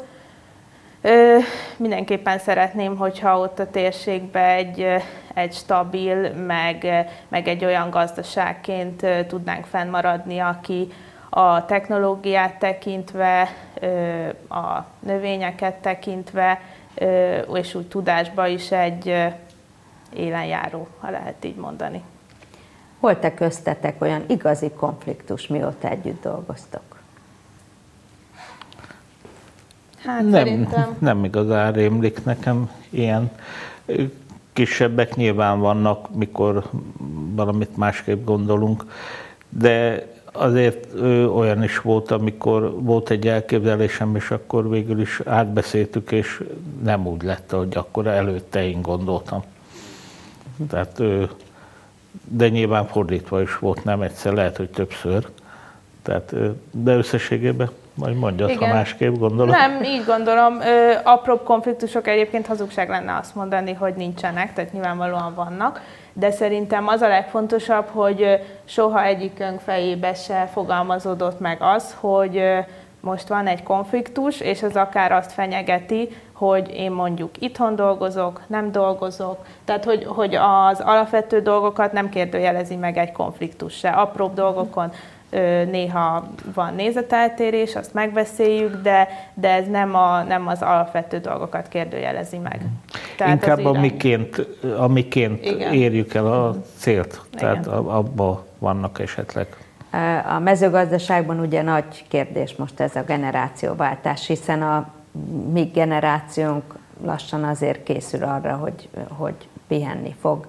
[1.03, 1.39] Ö,
[1.77, 4.87] mindenképpen szeretném, hogyha ott a térségben egy,
[5.35, 10.89] egy stabil, meg, meg egy olyan gazdaságként tudnánk fennmaradni, aki
[11.31, 13.49] a technológiát tekintve,
[14.49, 16.61] a növényeket tekintve,
[17.55, 19.27] és úgy tudásba is egy
[20.15, 22.03] élenjáró, ha lehet így mondani.
[23.01, 26.92] Volt-e köztetek olyan igazi konfliktus, mióta együtt dolgoztok?
[30.05, 30.97] Hát nem, szerintem...
[30.99, 33.31] nem igazán rémlik nekem ilyen.
[34.53, 36.71] Kisebbek nyilván vannak, mikor
[37.35, 38.85] valamit másképp gondolunk,
[39.49, 46.13] de azért ö, olyan is volt, amikor volt egy elképzelésem, és akkor végül is átbeszéltük,
[46.13, 46.43] és
[46.83, 49.43] nem úgy lett, hogy akkor előtte én gondoltam.
[50.69, 51.25] Tehát, ö,
[52.25, 55.29] de nyilván fordítva is volt, nem egyszer, lehet, hogy többször.
[56.03, 58.69] Tehát, ö, de összességében majd mondjad, Igen.
[58.69, 59.55] ha másképp gondolod.
[59.55, 60.61] Nem, így gondolom.
[60.61, 65.81] Ö, apróbb konfliktusok egyébként hazugság lenne azt mondani, hogy nincsenek, tehát nyilvánvalóan vannak,
[66.13, 72.43] de szerintem az a legfontosabb, hogy soha egyikünk fejébe se fogalmazódott meg az, hogy
[73.01, 78.73] most van egy konfliktus, és ez akár azt fenyegeti, hogy én mondjuk itthon dolgozok, nem
[78.73, 83.89] dolgozok, tehát hogy, hogy az alapvető dolgokat nem kérdőjelezi meg egy konfliktus se.
[83.89, 84.93] Apróbb dolgokon
[85.71, 92.39] néha van nézeteltérés, azt megbeszéljük, de, de ez nem, a, nem az alapvető dolgokat kérdőjelezi
[92.39, 92.61] meg.
[93.17, 97.39] Tehát Inkább amiként, amiként érjük el a célt, Igen.
[97.39, 99.47] tehát abban vannak esetleg.
[100.37, 104.89] A mezőgazdaságban ugye nagy kérdés most ez a generációváltás, hiszen a
[105.53, 109.35] mi generációnk lassan azért készül arra, hogy, hogy
[109.69, 110.47] pihenni fog.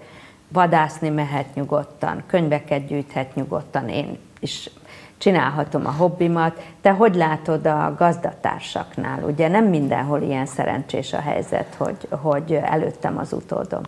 [0.48, 3.90] Vadászni mehet nyugodtan, könyveket gyűjthet nyugodtan.
[3.90, 4.70] Én is
[5.18, 6.62] csinálhatom a hobbimat.
[6.82, 9.24] Te hogy látod a gazdatársaknál?
[9.24, 13.82] Ugye nem mindenhol ilyen szerencsés a helyzet, hogy, hogy előttem az utódom.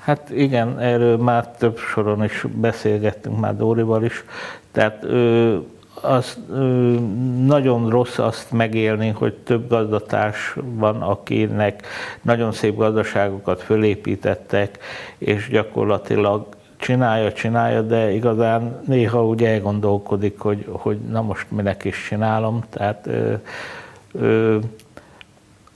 [0.00, 4.24] Hát igen, erről már több soron is beszélgettünk már Dórival is.
[4.72, 5.56] Tehát ö,
[6.00, 6.56] az ö,
[7.46, 11.86] nagyon rossz azt megélni, hogy több gazdatárs van, akinek
[12.22, 14.78] nagyon szép gazdaságokat fölépítettek,
[15.18, 22.06] és gyakorlatilag csinálja, csinálja, de igazán néha úgy elgondolkodik, hogy, hogy na most minek is
[22.08, 22.62] csinálom.
[22.70, 23.34] Tehát ö,
[24.12, 24.58] ö,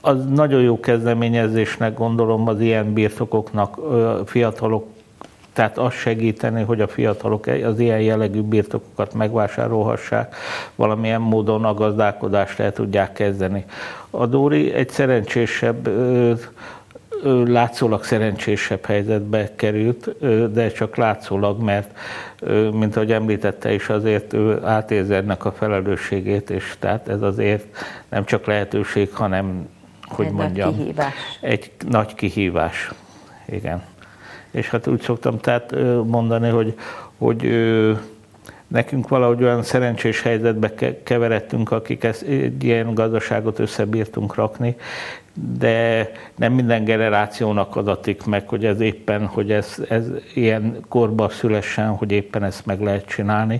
[0.01, 4.85] az nagyon jó kezdeményezésnek gondolom az ilyen birtokoknak, ö, fiatalok,
[5.53, 10.35] tehát azt segíteni, hogy a fiatalok az ilyen jellegű birtokokat megvásárolhassák,
[10.75, 13.65] valamilyen módon a gazdálkodást el tudják kezdeni.
[14.09, 15.87] A Dóri egy szerencsésebb
[17.45, 20.15] látszólag szerencsésebb helyzetbe került,
[20.51, 21.97] de csak látszólag, mert
[22.71, 27.65] mint ahogy említette is, azért ő átérzi ennek a felelősségét, és tehát ez azért
[28.09, 29.67] nem csak lehetőség, hanem,
[30.07, 31.13] hogy egy mondjam, nagy kihívás.
[31.41, 32.91] egy nagy kihívás.
[33.45, 33.83] Igen.
[34.51, 36.77] És hát úgy szoktam tehát mondani, hogy,
[37.17, 37.47] hogy
[38.67, 44.75] nekünk valahogy olyan szerencsés helyzetbe keveredtünk, akik ezt, egy ilyen gazdaságot összebírtunk rakni,
[45.33, 51.89] de nem minden generációnak adatik meg, hogy ez éppen, hogy ez, ez ilyen korba szülessen,
[51.89, 53.59] hogy éppen ezt meg lehet csinálni,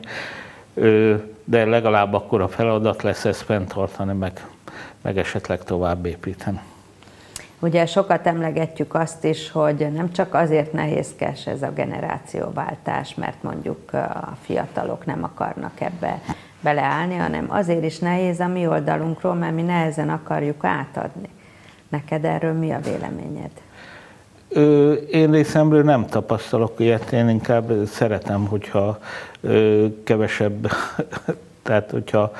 [1.43, 4.45] de legalább akkor a feladat lesz ezt fenntartani, meg,
[5.01, 6.59] meg esetleg tovább építeni.
[7.59, 13.93] Ugye sokat emlegetjük azt is, hogy nem csak azért nehézkes ez a generációváltás, mert mondjuk
[13.93, 16.21] a fiatalok nem akarnak ebbe
[16.61, 21.29] beleállni, hanem azért is nehéz a mi oldalunkról, mert mi nehezen akarjuk átadni.
[21.91, 23.51] Neked erről mi a véleményed?
[24.49, 28.99] Ö, én részemről nem tapasztalok ilyet, én inkább szeretem, hogyha
[29.41, 30.71] ö, kevesebb,
[31.63, 32.31] tehát hogyha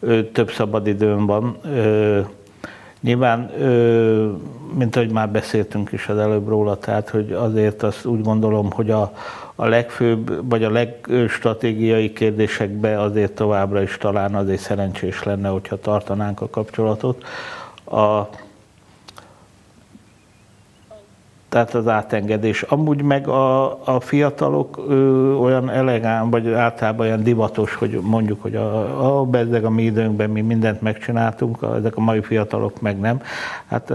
[0.00, 1.56] ö, több szabadidőm van.
[1.64, 2.20] Ö,
[3.00, 3.50] nyilván,
[4.74, 8.90] mint ahogy már beszéltünk is az előbb róla, tehát hogy azért azt úgy gondolom, hogy
[8.90, 9.12] a,
[9.54, 16.40] a legfőbb, vagy a legstratégiai kérdésekbe azért továbbra is talán azért szerencsés lenne, hogyha tartanánk
[16.40, 17.24] a kapcsolatot.
[17.84, 18.28] A,
[21.50, 22.62] tehát az átengedés.
[22.62, 28.54] Amúgy meg a, a fiatalok ö, olyan elegán, vagy általában olyan divatos, hogy mondjuk, hogy
[28.54, 33.22] a, a bezzeg a mi időnkben mi mindent megcsináltunk, ezek a mai fiatalok meg nem.
[33.66, 33.92] Hát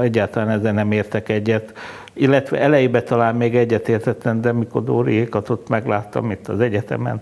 [0.00, 1.72] egyáltalán ezzel nem értek egyet.
[2.12, 7.20] Illetve elejébe talán még egyet értettem, de mikor Dóriékat ott megláttam itt az egyetemen,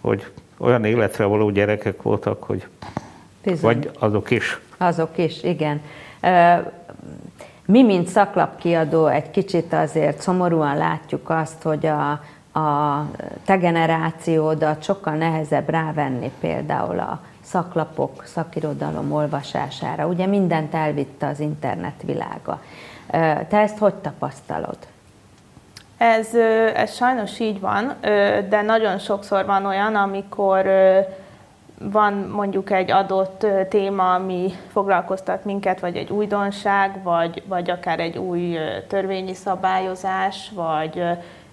[0.00, 0.26] hogy
[0.58, 2.66] olyan életre való gyerekek voltak, hogy
[3.44, 3.60] Bizony.
[3.60, 4.60] vagy azok is.
[4.76, 5.80] Azok is, igen.
[7.70, 12.10] Mi, mint szaklapkiadó, egy kicsit azért szomorúan látjuk azt, hogy a,
[12.60, 13.04] a
[13.44, 20.06] te generációdat sokkal nehezebb rávenni például a szaklapok, szakirodalom olvasására.
[20.06, 22.62] Ugye mindent elvitte az internet világa.
[23.48, 24.78] Te ezt hogy tapasztalod?
[25.96, 26.34] Ez,
[26.74, 27.94] ez sajnos így van,
[28.48, 30.66] de nagyon sokszor van olyan, amikor
[31.80, 38.18] van mondjuk egy adott téma, ami foglalkoztat minket, vagy egy újdonság, vagy, vagy akár egy
[38.18, 41.02] új törvényi szabályozás, vagy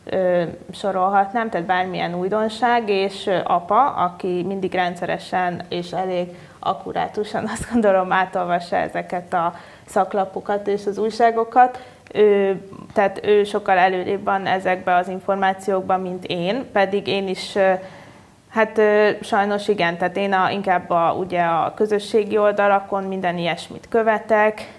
[0.04, 8.12] ö, sorolhatnám, tehát bármilyen újdonság, és apa, aki mindig rendszeresen és elég akkurátusan azt gondolom
[8.12, 9.54] átolvassa ezeket a
[9.86, 11.80] szaklapokat és az újságokat,
[12.14, 12.62] ő,
[12.94, 17.58] tehát ő sokkal előrébb van ezekben az információkban, mint én, pedig én is
[18.56, 18.82] Hát
[19.22, 24.74] sajnos igen, tehát én a, inkább a, ugye a közösségi oldalakon minden ilyesmit követek,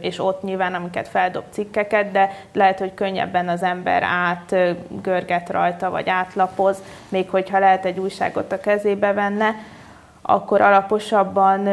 [0.00, 6.08] és ott nyilván amiket feldob cikkeket, de lehet, hogy könnyebben az ember átgörget rajta, vagy
[6.08, 9.54] átlapoz, még hogyha lehet egy újságot a kezébe venne,
[10.22, 11.68] akkor alaposabban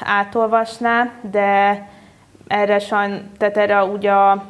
[0.00, 1.82] átolvasná, de
[2.48, 4.44] erre sajn, tehát erre ugye a,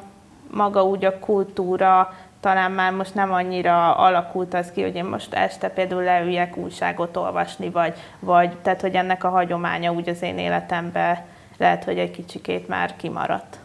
[0.50, 5.34] maga úgy a kultúra, talán már most nem annyira alakult az ki, hogy én most
[5.34, 10.38] este például leüljek újságot olvasni, vagy, vagy tehát, hogy ennek a hagyománya úgy az én
[10.38, 11.18] életemben
[11.56, 13.58] lehet, hogy egy kicsikét már kimaradt.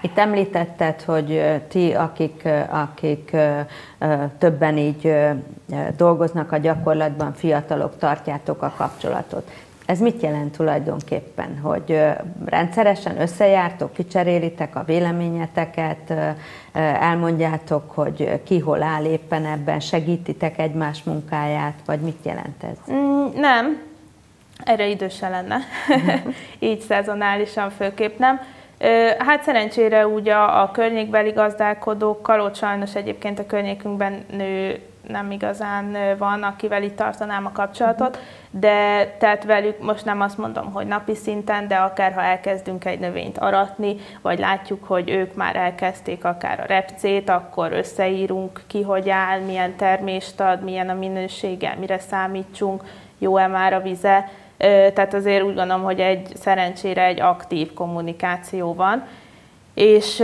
[0.00, 3.36] Itt említetted, hogy ti, akik, akik
[4.38, 5.14] többen így
[5.96, 9.50] dolgoznak a gyakorlatban, fiatalok, tartjátok a kapcsolatot.
[9.92, 11.58] Ez mit jelent tulajdonképpen?
[11.62, 12.00] Hogy
[12.44, 16.12] rendszeresen összejártok, kicserélitek a véleményeteket,
[17.00, 22.94] elmondjátok, hogy ki hol áll éppen ebben, segítitek egymás munkáját, vagy mit jelent ez?
[22.94, 23.82] Mm, nem,
[24.64, 25.58] erre időse lenne,
[26.58, 28.40] így szezonálisan főképp nem.
[29.18, 35.96] Hát szerencsére úgy a, a környékbeli gazdálkodókkal, ott sajnos egyébként a környékünkben nő nem igazán
[36.18, 38.18] van, akivel itt tartanám a kapcsolatot,
[38.50, 42.98] de tehát velük most nem azt mondom, hogy napi szinten, de akár ha elkezdünk egy
[42.98, 49.10] növényt aratni, vagy látjuk, hogy ők már elkezdték akár a repcét, akkor összeírunk ki, hogy
[49.10, 52.84] áll, milyen termést ad, milyen a minősége, mire számítsunk,
[53.18, 54.28] jó-e már a vize.
[54.56, 59.06] Tehát azért úgy gondolom, hogy egy szerencsére egy aktív kommunikáció van,
[59.74, 60.22] és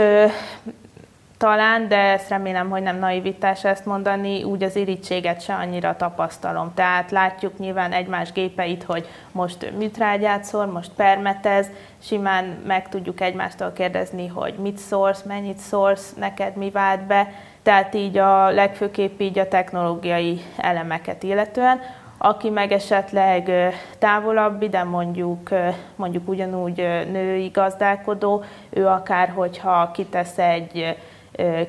[1.39, 6.73] talán, de ezt remélem, hogy nem naivitás ezt mondani, úgy az irítséget se annyira tapasztalom.
[6.75, 11.67] Tehát látjuk nyilván egymás gépeit, hogy most műtrágyát szól, most permetez,
[12.03, 17.95] simán meg tudjuk egymástól kérdezni, hogy mit szórsz, mennyit szórsz, neked mi vált be, tehát
[17.95, 21.81] így a legfőképp így a technológiai elemeket illetően.
[22.19, 23.51] Aki meg esetleg
[23.99, 25.49] távolabb, de mondjuk,
[25.97, 26.77] mondjuk ugyanúgy
[27.13, 30.97] női gazdálkodó, ő akár, hogyha kitesz egy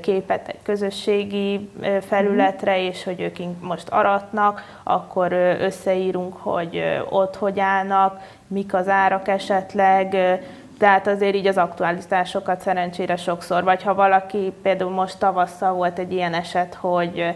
[0.01, 1.69] képet egy közösségi
[2.01, 9.27] felületre, és hogy ők most aratnak, akkor összeírunk, hogy ott hogy állnak, mik az árak
[9.27, 10.15] esetleg,
[10.79, 16.13] tehát azért így az aktualitásokat szerencsére sokszor, vagy ha valaki, például most tavasszal volt egy
[16.13, 17.35] ilyen eset, hogy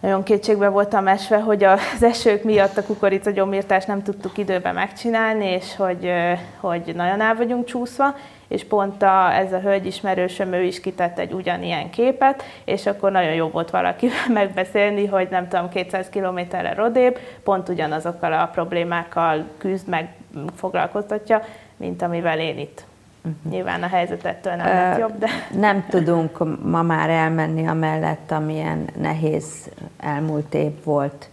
[0.00, 5.46] nagyon kétségbe voltam esve, hogy az esők miatt a kukorica gyomírtást nem tudtuk időben megcsinálni,
[5.46, 6.12] és hogy,
[6.60, 8.14] hogy nagyon el vagyunk csúszva,
[8.48, 13.10] és pont a, ez a hölgy ismerősöm, ő is kitett egy ugyanilyen képet, és akkor
[13.10, 19.44] nagyon jó volt valakivel megbeszélni, hogy nem tudom, 200 kilométerre rodébb, pont ugyanazokkal a problémákkal
[19.58, 20.14] küzd, meg
[20.56, 21.42] foglalkoztatja,
[21.76, 22.84] mint amivel én itt.
[23.24, 23.52] Uh-huh.
[23.52, 25.28] Nyilván a helyzet ettől nem lett jobb, de...
[25.58, 31.28] Nem tudunk ma már elmenni amellett, amilyen nehéz elmúlt év volt.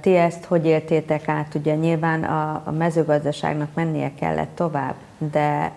[0.00, 1.54] Ti ezt hogy éltétek át?
[1.54, 5.72] Ugye nyilván a, a mezőgazdaságnak mennie kellett tovább, de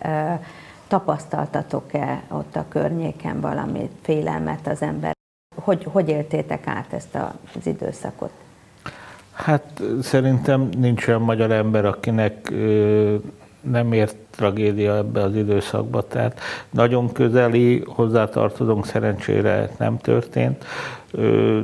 [0.88, 5.12] tapasztaltatok-e ott a környéken valami félelmet az ember?
[5.56, 7.16] Hogy, hogy éltétek át ezt
[7.56, 8.32] az időszakot?
[9.34, 12.54] Hát szerintem nincs olyan magyar ember, akinek
[13.72, 16.40] nem ért tragédia ebbe az időszakba, tehát
[16.70, 20.66] nagyon közeli, hozzátartozónk szerencsére nem történt.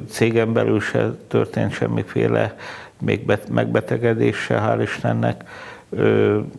[0.09, 2.55] Cégen belül se történt semmiféle
[2.99, 5.43] még bet, megbetegedés se, hál' Istennek.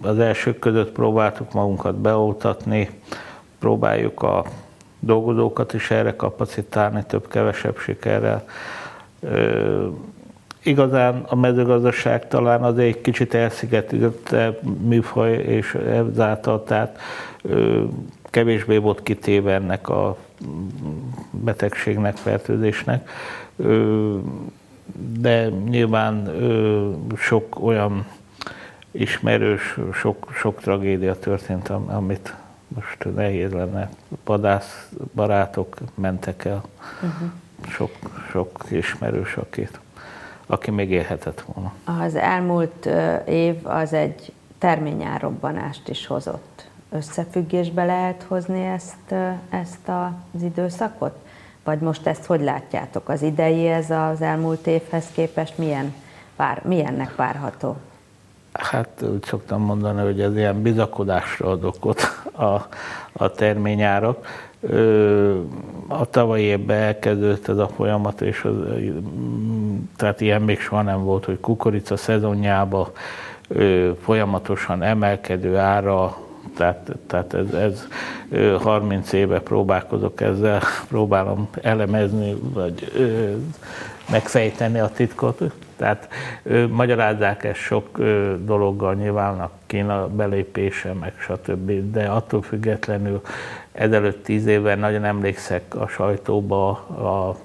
[0.03, 2.91] Az elsők között próbáltuk magunkat beoltatni,
[3.59, 4.45] próbáljuk a
[5.01, 8.45] dolgozókat is erre kapacitálni, több-kevesebb sikerrel.
[10.63, 14.35] Igazán a mezőgazdaság talán az egy kicsit elszigetült
[14.81, 16.99] műfaj, és ezáltal tehát
[18.25, 20.17] kevésbé volt kitéve ennek a
[21.31, 23.11] betegségnek, fertőzésnek.
[25.19, 26.31] De nyilván
[27.17, 28.07] sok olyan
[28.91, 32.35] ismerős, sok, sok tragédia történt, amit
[32.69, 33.91] most nehéz lenne.
[34.25, 37.31] Padász barátok mentek el, uh-huh.
[37.69, 37.91] sok,
[38.31, 39.81] sok ismerős, akit
[40.51, 41.73] aki még élhetett volna.
[42.05, 42.89] Az elmúlt
[43.27, 46.69] év az egy terményárobbanást is hozott.
[46.91, 49.15] Összefüggésbe lehet hozni ezt,
[49.51, 49.89] ezt
[50.35, 51.19] az időszakot?
[51.65, 53.09] Vagy most ezt hogy látjátok?
[53.09, 55.95] Az idei ez az elmúlt évhez képest milyen,
[56.37, 57.77] vár, milyennek várható?
[58.53, 62.01] Hát úgy szoktam mondani, hogy ez ilyen bizakodásra ad okot
[62.33, 62.67] a,
[63.13, 64.27] a terményárak
[65.89, 68.55] a tavalyi évben elkezdődött ez a folyamat, és az,
[69.97, 72.93] tehát ilyen még soha nem volt, hogy kukorica szezonjába
[74.03, 76.17] folyamatosan emelkedő ára,
[76.57, 77.87] tehát, tehát ez, ez
[78.63, 82.93] 30 éve próbálkozok ezzel, próbálom elemezni, vagy
[84.11, 85.43] megfejteni a titkot.
[85.81, 86.09] Tehát
[86.43, 91.93] ő, magyarázzák ezt sok ö, dologgal, nyilván a Kína belépése, meg stb.
[91.93, 93.21] De attól függetlenül
[93.73, 97.37] ezelőtt tíz évvel nagyon emlékszek a sajtóba a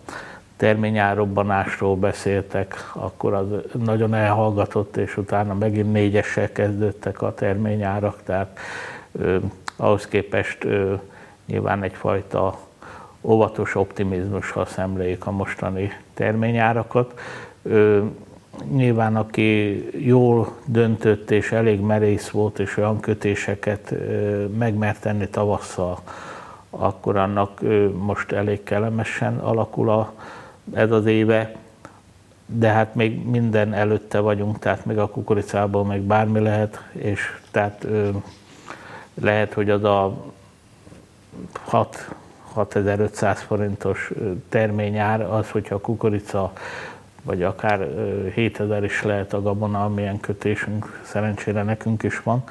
[0.58, 3.48] terményárobbanásról beszéltek, akkor az
[3.84, 8.60] nagyon elhallgatott, és utána megint négyessel kezdődtek a terményárak, tehát
[9.12, 9.38] ö,
[9.76, 10.94] ahhoz képest ö,
[11.46, 12.58] nyilván egyfajta
[13.22, 17.20] óvatos optimizmussal szemléljük a mostani terményárakat.
[17.64, 18.04] Ö,
[18.72, 23.94] nyilván aki jól döntött és elég merész volt, és olyan kötéseket
[24.58, 26.00] megmert tenni tavasszal,
[26.70, 27.62] akkor annak
[27.98, 30.14] most elég kellemesen alakul a,
[30.74, 31.56] ez az éve,
[32.46, 37.88] de hát még minden előtte vagyunk, tehát még a kukoricából meg bármi lehet, és tehát
[39.22, 40.24] lehet, hogy az a
[41.64, 42.16] 6
[42.54, 44.12] 6500 forintos
[44.50, 46.54] terményár az, hogyha a kukorica
[47.26, 47.88] vagy akár
[48.34, 52.44] 7000 is lehet a gabona, amilyen kötésünk szerencsére nekünk is van.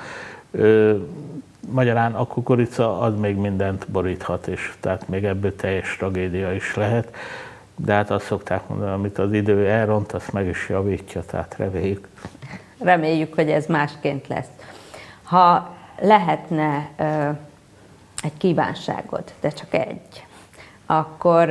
[1.70, 7.16] Magyarán a kukorica az még mindent boríthat, és tehát még ebből teljes tragédia is lehet.
[7.76, 12.08] De hát azt szokták mondani, amit az idő elront, azt meg is javítja, tehát reméljük.
[12.78, 14.48] Reméljük, hogy ez másként lesz.
[15.22, 16.88] Ha lehetne
[18.22, 20.26] egy kívánságod, de csak egy,
[20.86, 21.48] akkor,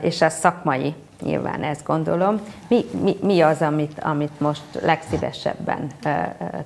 [0.00, 0.94] és a szakmai
[1.24, 2.40] nyilván ezt gondolom.
[2.68, 5.90] Mi, mi, mi az, amit, amit most legszívesebben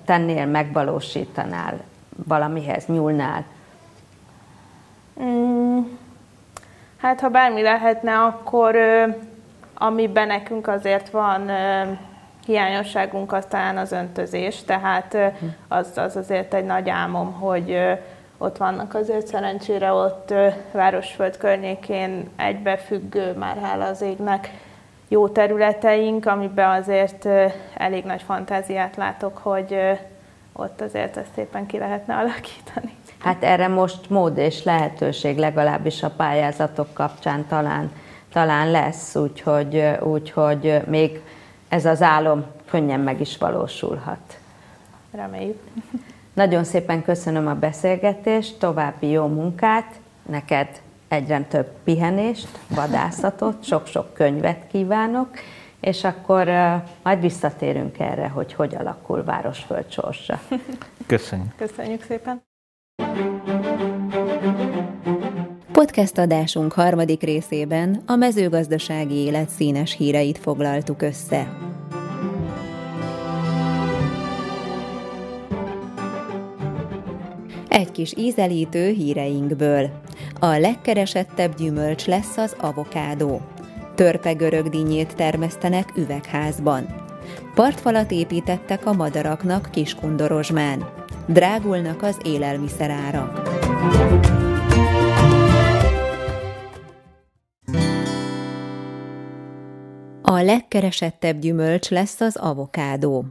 [0.04, 1.80] tennél, megvalósítanál,
[2.26, 3.44] valamihez nyúlnál?
[5.22, 5.78] Mm,
[6.96, 8.76] hát ha bármi lehetne, akkor
[9.74, 11.50] amiben nekünk azért van
[12.46, 15.16] hiányosságunk, az talán az öntözés, tehát
[15.68, 17.78] az, az azért egy nagy álmom, hogy
[18.38, 20.34] ott vannak azért szerencsére ott
[20.72, 24.50] Városföld környékén egybefüggő, már hála az égnek,
[25.08, 27.28] jó területeink, amiben azért
[27.74, 29.76] elég nagy fantáziát látok, hogy
[30.52, 32.94] ott azért ezt szépen ki lehetne alakítani.
[33.18, 37.92] Hát erre most mód és lehetőség legalábbis a pályázatok kapcsán talán,
[38.32, 41.22] talán lesz, úgyhogy, úgyhogy még
[41.68, 44.38] ez az álom könnyen meg is valósulhat.
[45.10, 45.60] Reméljük.
[46.36, 50.68] Nagyon szépen köszönöm a beszélgetést, további jó munkát neked
[51.08, 55.28] egyre több pihenést, vadászatot, sok-sok könyvet kívánok,
[55.80, 56.48] és akkor
[57.02, 60.40] majd visszatérünk erre, hogy hogy alakul Városföld sorsa.
[61.06, 61.54] Köszönjük.
[61.56, 62.42] Köszönjük szépen.
[65.72, 71.48] Podcast adásunk harmadik részében a mezőgazdasági élet színes híreit foglaltuk össze.
[77.76, 79.90] Egy kis ízelítő híreinkből.
[80.40, 83.40] A legkeresettebb gyümölcs lesz az avokádó.
[83.94, 86.86] Törpe görög dinnyét termesztenek üvegházban.
[87.54, 90.88] Partfalat építettek a madaraknak Kiskundorozsmán.
[91.26, 93.48] Drágulnak az élelmiszerárak.
[100.22, 103.24] A legkeresettebb gyümölcs lesz az avokádó.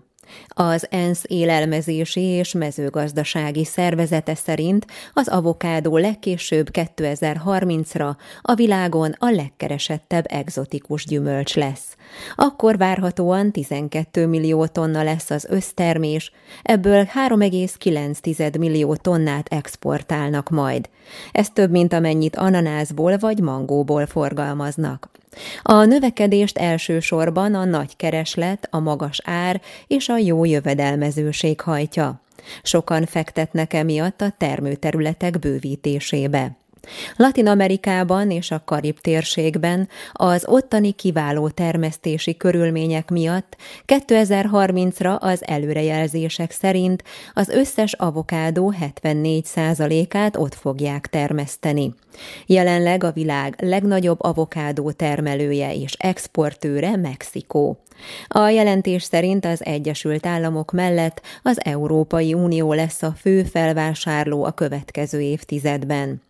[0.48, 10.26] Az ENSZ élelmezési és mezőgazdasági szervezete szerint az avokádó legkésőbb 2030-ra a világon a legkeresettebb
[10.28, 11.96] egzotikus gyümölcs lesz.
[12.36, 16.32] Akkor várhatóan 12 millió tonna lesz az össztermés,
[16.64, 20.90] ebből 3,9 millió tonnát exportálnak majd.
[21.32, 25.15] Ez több, mint amennyit ananászból vagy mangóból forgalmaznak.
[25.62, 32.22] A növekedést elsősorban a nagy kereslet, a magas ár és a jó jövedelmezőség hajtja.
[32.64, 36.58] Sokan fektetnek emiatt a termőterületek bővítésébe.
[37.16, 43.58] Latin Amerikában és a Karib térségben az ottani kiváló termesztési körülmények miatt
[43.88, 51.94] 2030-ra az előrejelzések szerint az összes avokádó 74%-át ott fogják termeszteni.
[52.46, 57.80] Jelenleg a világ legnagyobb avokádó termelője és exportőre Mexikó.
[58.28, 64.52] A jelentés szerint az Egyesült Államok mellett az Európai Unió lesz a fő felvásárló a
[64.52, 66.22] következő évtizedben.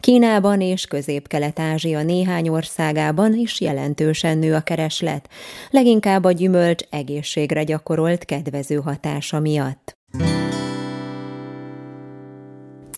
[0.00, 5.28] Kínában és Közép-Kelet-Ázsia néhány országában is jelentősen nő a kereslet,
[5.70, 9.96] leginkább a gyümölcs egészségre gyakorolt kedvező hatása miatt.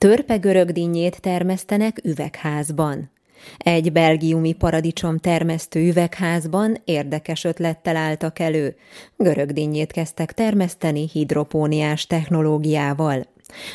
[0.05, 3.11] Törpe görögdinnyét termesztenek üvegházban.
[3.59, 8.77] Egy belgiumi paradicsom termesztő üvegházban érdekes ötlettel álltak elő.
[9.17, 13.27] Görögdinnyét kezdtek termeszteni hidropóniás technológiával.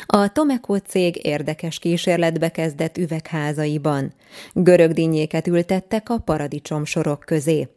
[0.06, 4.12] A Tomeko cég érdekes kísérletbe kezdett üvegházaiban.
[4.52, 7.68] Görög dinnyéket ültettek a paradicsom sorok közé.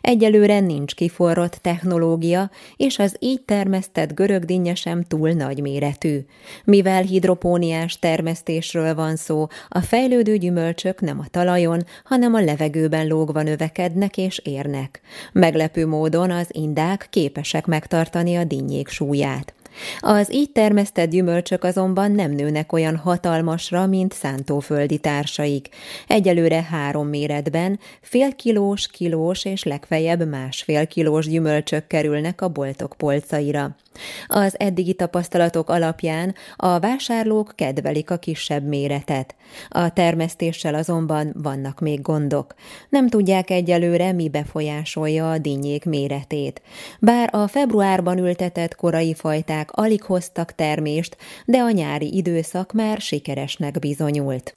[0.00, 6.18] Egyelőre nincs kiforrott technológia, és az így termesztett görög dinnye sem túl nagy méretű.
[6.64, 13.42] Mivel hidropóniás termesztésről van szó, a fejlődő gyümölcsök nem a talajon, hanem a levegőben lógva
[13.42, 15.00] növekednek és érnek.
[15.32, 19.54] Meglepő módon az indák képesek megtartani a dinnyék súlyát.
[20.00, 25.68] Az így termesztett gyümölcsök azonban nem nőnek olyan hatalmasra, mint szántóföldi társaik.
[26.06, 33.76] Egyelőre három méretben fél kilós, kilós és legfeljebb másfél kilós gyümölcsök kerülnek a boltok polcaira.
[34.26, 39.34] Az eddigi tapasztalatok alapján a vásárlók kedvelik a kisebb méretet.
[39.68, 42.54] A termesztéssel azonban vannak még gondok.
[42.88, 46.62] Nem tudják egyelőre, mi befolyásolja a dinnyék méretét.
[47.00, 53.78] Bár a februárban ültetett korai fajták alig hoztak termést, de a nyári időszak már sikeresnek
[53.78, 54.54] bizonyult.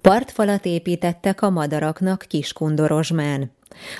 [0.00, 3.50] Partfalat építettek a madaraknak Kiskundorozsmán.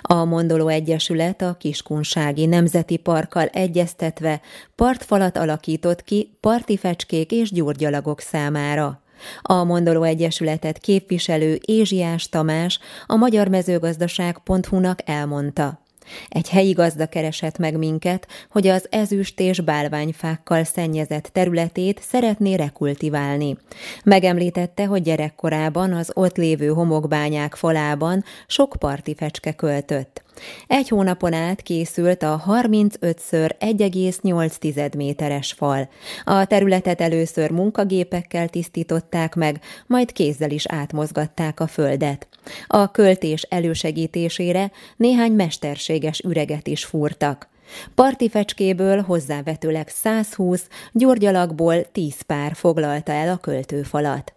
[0.00, 4.40] A Mondoló Egyesület a Kiskunsági Nemzeti Parkkal egyeztetve
[4.74, 9.02] partfalat alakított ki parti fecskék és gyurgyalagok számára.
[9.42, 15.80] A Mondoló Egyesületet képviselő Ézsiás Tamás a Magyar Mezőgazdaság.hu-nak elmondta.
[16.28, 23.56] Egy helyi gazda keresett meg minket, hogy az ezüst és bálványfákkal szennyezett területét szeretné rekultiválni.
[24.04, 30.22] Megemlítette, hogy gyerekkorában az ott lévő homokbányák falában sok parti fecske költött.
[30.66, 35.88] Egy hónapon át készült a 35x 1,8 méteres fal.
[36.24, 42.28] A területet először munkagépekkel tisztították meg, majd kézzel is átmozgatták a földet.
[42.66, 47.48] A költés elősegítésére néhány mesterséges üreget is fúrtak.
[47.94, 54.34] Parti fecskéből hozzávetőleg 120, gyurgyalakból 10 pár foglalta el a költőfalat.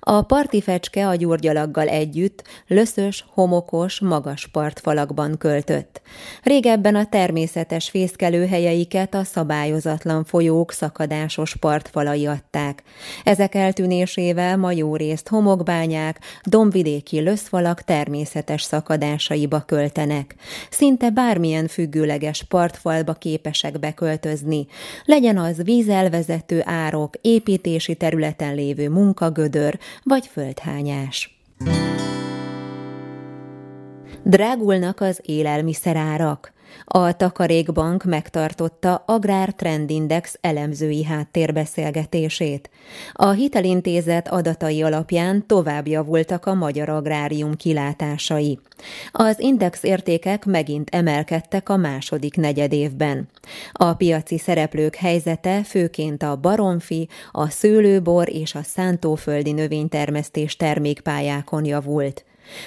[0.00, 6.00] A parti fecske a gyurgyalaggal együtt löszös, homokos, magas partfalakban költött.
[6.42, 12.82] Régebben a természetes fészkelőhelyeiket a szabályozatlan folyók szakadásos partfalai adták.
[13.24, 20.34] Ezek eltűnésével ma jó részt homokbányák, dombvidéki löszfalak természetes szakadásaiba költenek.
[20.70, 24.66] Szinte bármilyen függőleges partfalba képesek beköltözni,
[25.04, 31.38] legyen az vízelvezető árok, építési területen lévő munkagödör, bőr vagy földhányás.
[34.28, 36.52] Drágulnak az élelmiszerárak.
[36.84, 42.70] A Takarékbank megtartotta Agrár Trendindex elemzői háttérbeszélgetését.
[43.12, 48.58] A hitelintézet adatai alapján tovább javultak a magyar agrárium kilátásai.
[49.12, 53.28] Az index értékek megint emelkedtek a második negyedévben.
[53.72, 62.24] A piaci szereplők helyzete főként a baromfi, a szőlőbor és a szántóföldi növénytermesztés termékpályákon javult.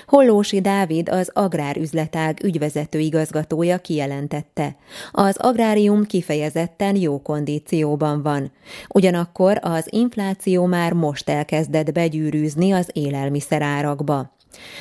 [0.07, 4.75] Hollósi Dávid az agrárüzletág ügyvezető igazgatója kijelentette.
[5.11, 8.51] Az agrárium kifejezetten jó kondícióban van.
[8.87, 14.37] Ugyanakkor az infláció már most elkezdett begyűrűzni az élelmiszerárakba.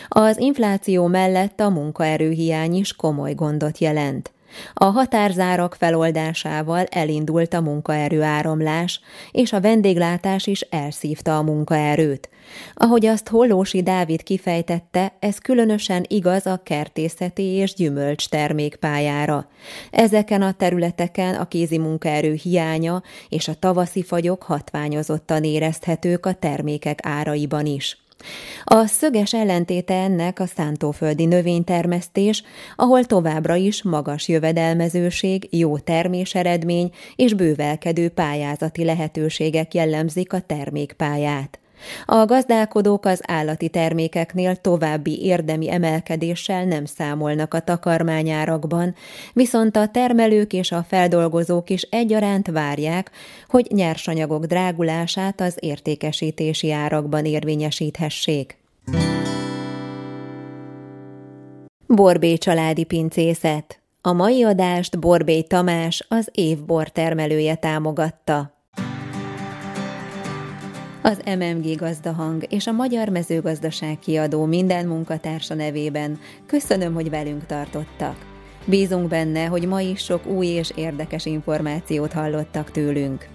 [0.08, 4.32] Az infláció mellett a munkaerőhiány is komoly gondot jelent.
[4.74, 12.28] A határzárak feloldásával elindult a munkaerő áramlás, és a vendéglátás is elszívta a munkaerőt.
[12.74, 19.48] Ahogy azt Hollósi Dávid kifejtette, ez különösen igaz a kertészeti és gyümölcs termékpályára.
[19.90, 26.98] Ezeken a területeken a kézi munkaerő hiánya és a tavaszi fagyok hatványozottan érezhetők a termékek
[27.02, 27.98] áraiban is.
[28.64, 32.42] A szöges ellentéte ennek a szántóföldi növénytermesztés,
[32.76, 41.58] ahol továbbra is magas jövedelmezőség, jó terméseredmény és bővelkedő pályázati lehetőségek jellemzik a termékpályát.
[42.04, 48.94] A gazdálkodók az állati termékeknél további érdemi emelkedéssel nem számolnak a takarmányárakban,
[49.32, 53.10] viszont a termelők és a feldolgozók is egyaránt várják,
[53.48, 58.56] hogy nyersanyagok drágulását az értékesítési árakban érvényesíthessék.
[61.86, 68.57] Borbé családi pincészet A mai adást Borbé Tamás, az évbor termelője támogatta.
[71.08, 78.16] Az MMG Gazdahang és a Magyar Mezőgazdaság kiadó minden munkatársa nevében köszönöm, hogy velünk tartottak.
[78.64, 83.28] Bízunk benne, hogy ma is sok új és érdekes információt hallottak tőlünk.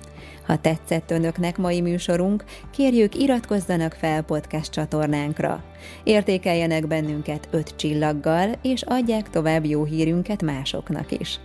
[0.45, 5.63] Ha tetszett önöknek mai műsorunk, kérjük iratkozzanak fel podcast csatornánkra.
[6.03, 11.39] Értékeljenek bennünket öt csillaggal, és adják tovább jó hírünket másoknak is.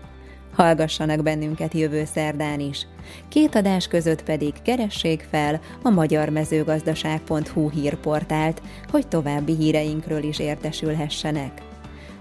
[0.59, 2.87] Hallgassanak bennünket jövő szerdán is.
[3.29, 11.63] Két adás között pedig keressék fel a magyarmezőgazdaság.hu hírportált, hogy további híreinkről is értesülhessenek.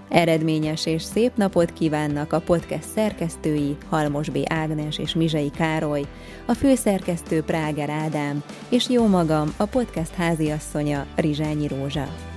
[0.08, 4.38] Eredményes és szép napot kívánnak a podcast szerkesztői Halmos B.
[4.44, 6.02] Ágnes és Mizsei Károly,
[6.46, 12.27] a főszerkesztő Práger Ádám, és jó magam, a podcast háziasszonya Rizsányi Rózsa.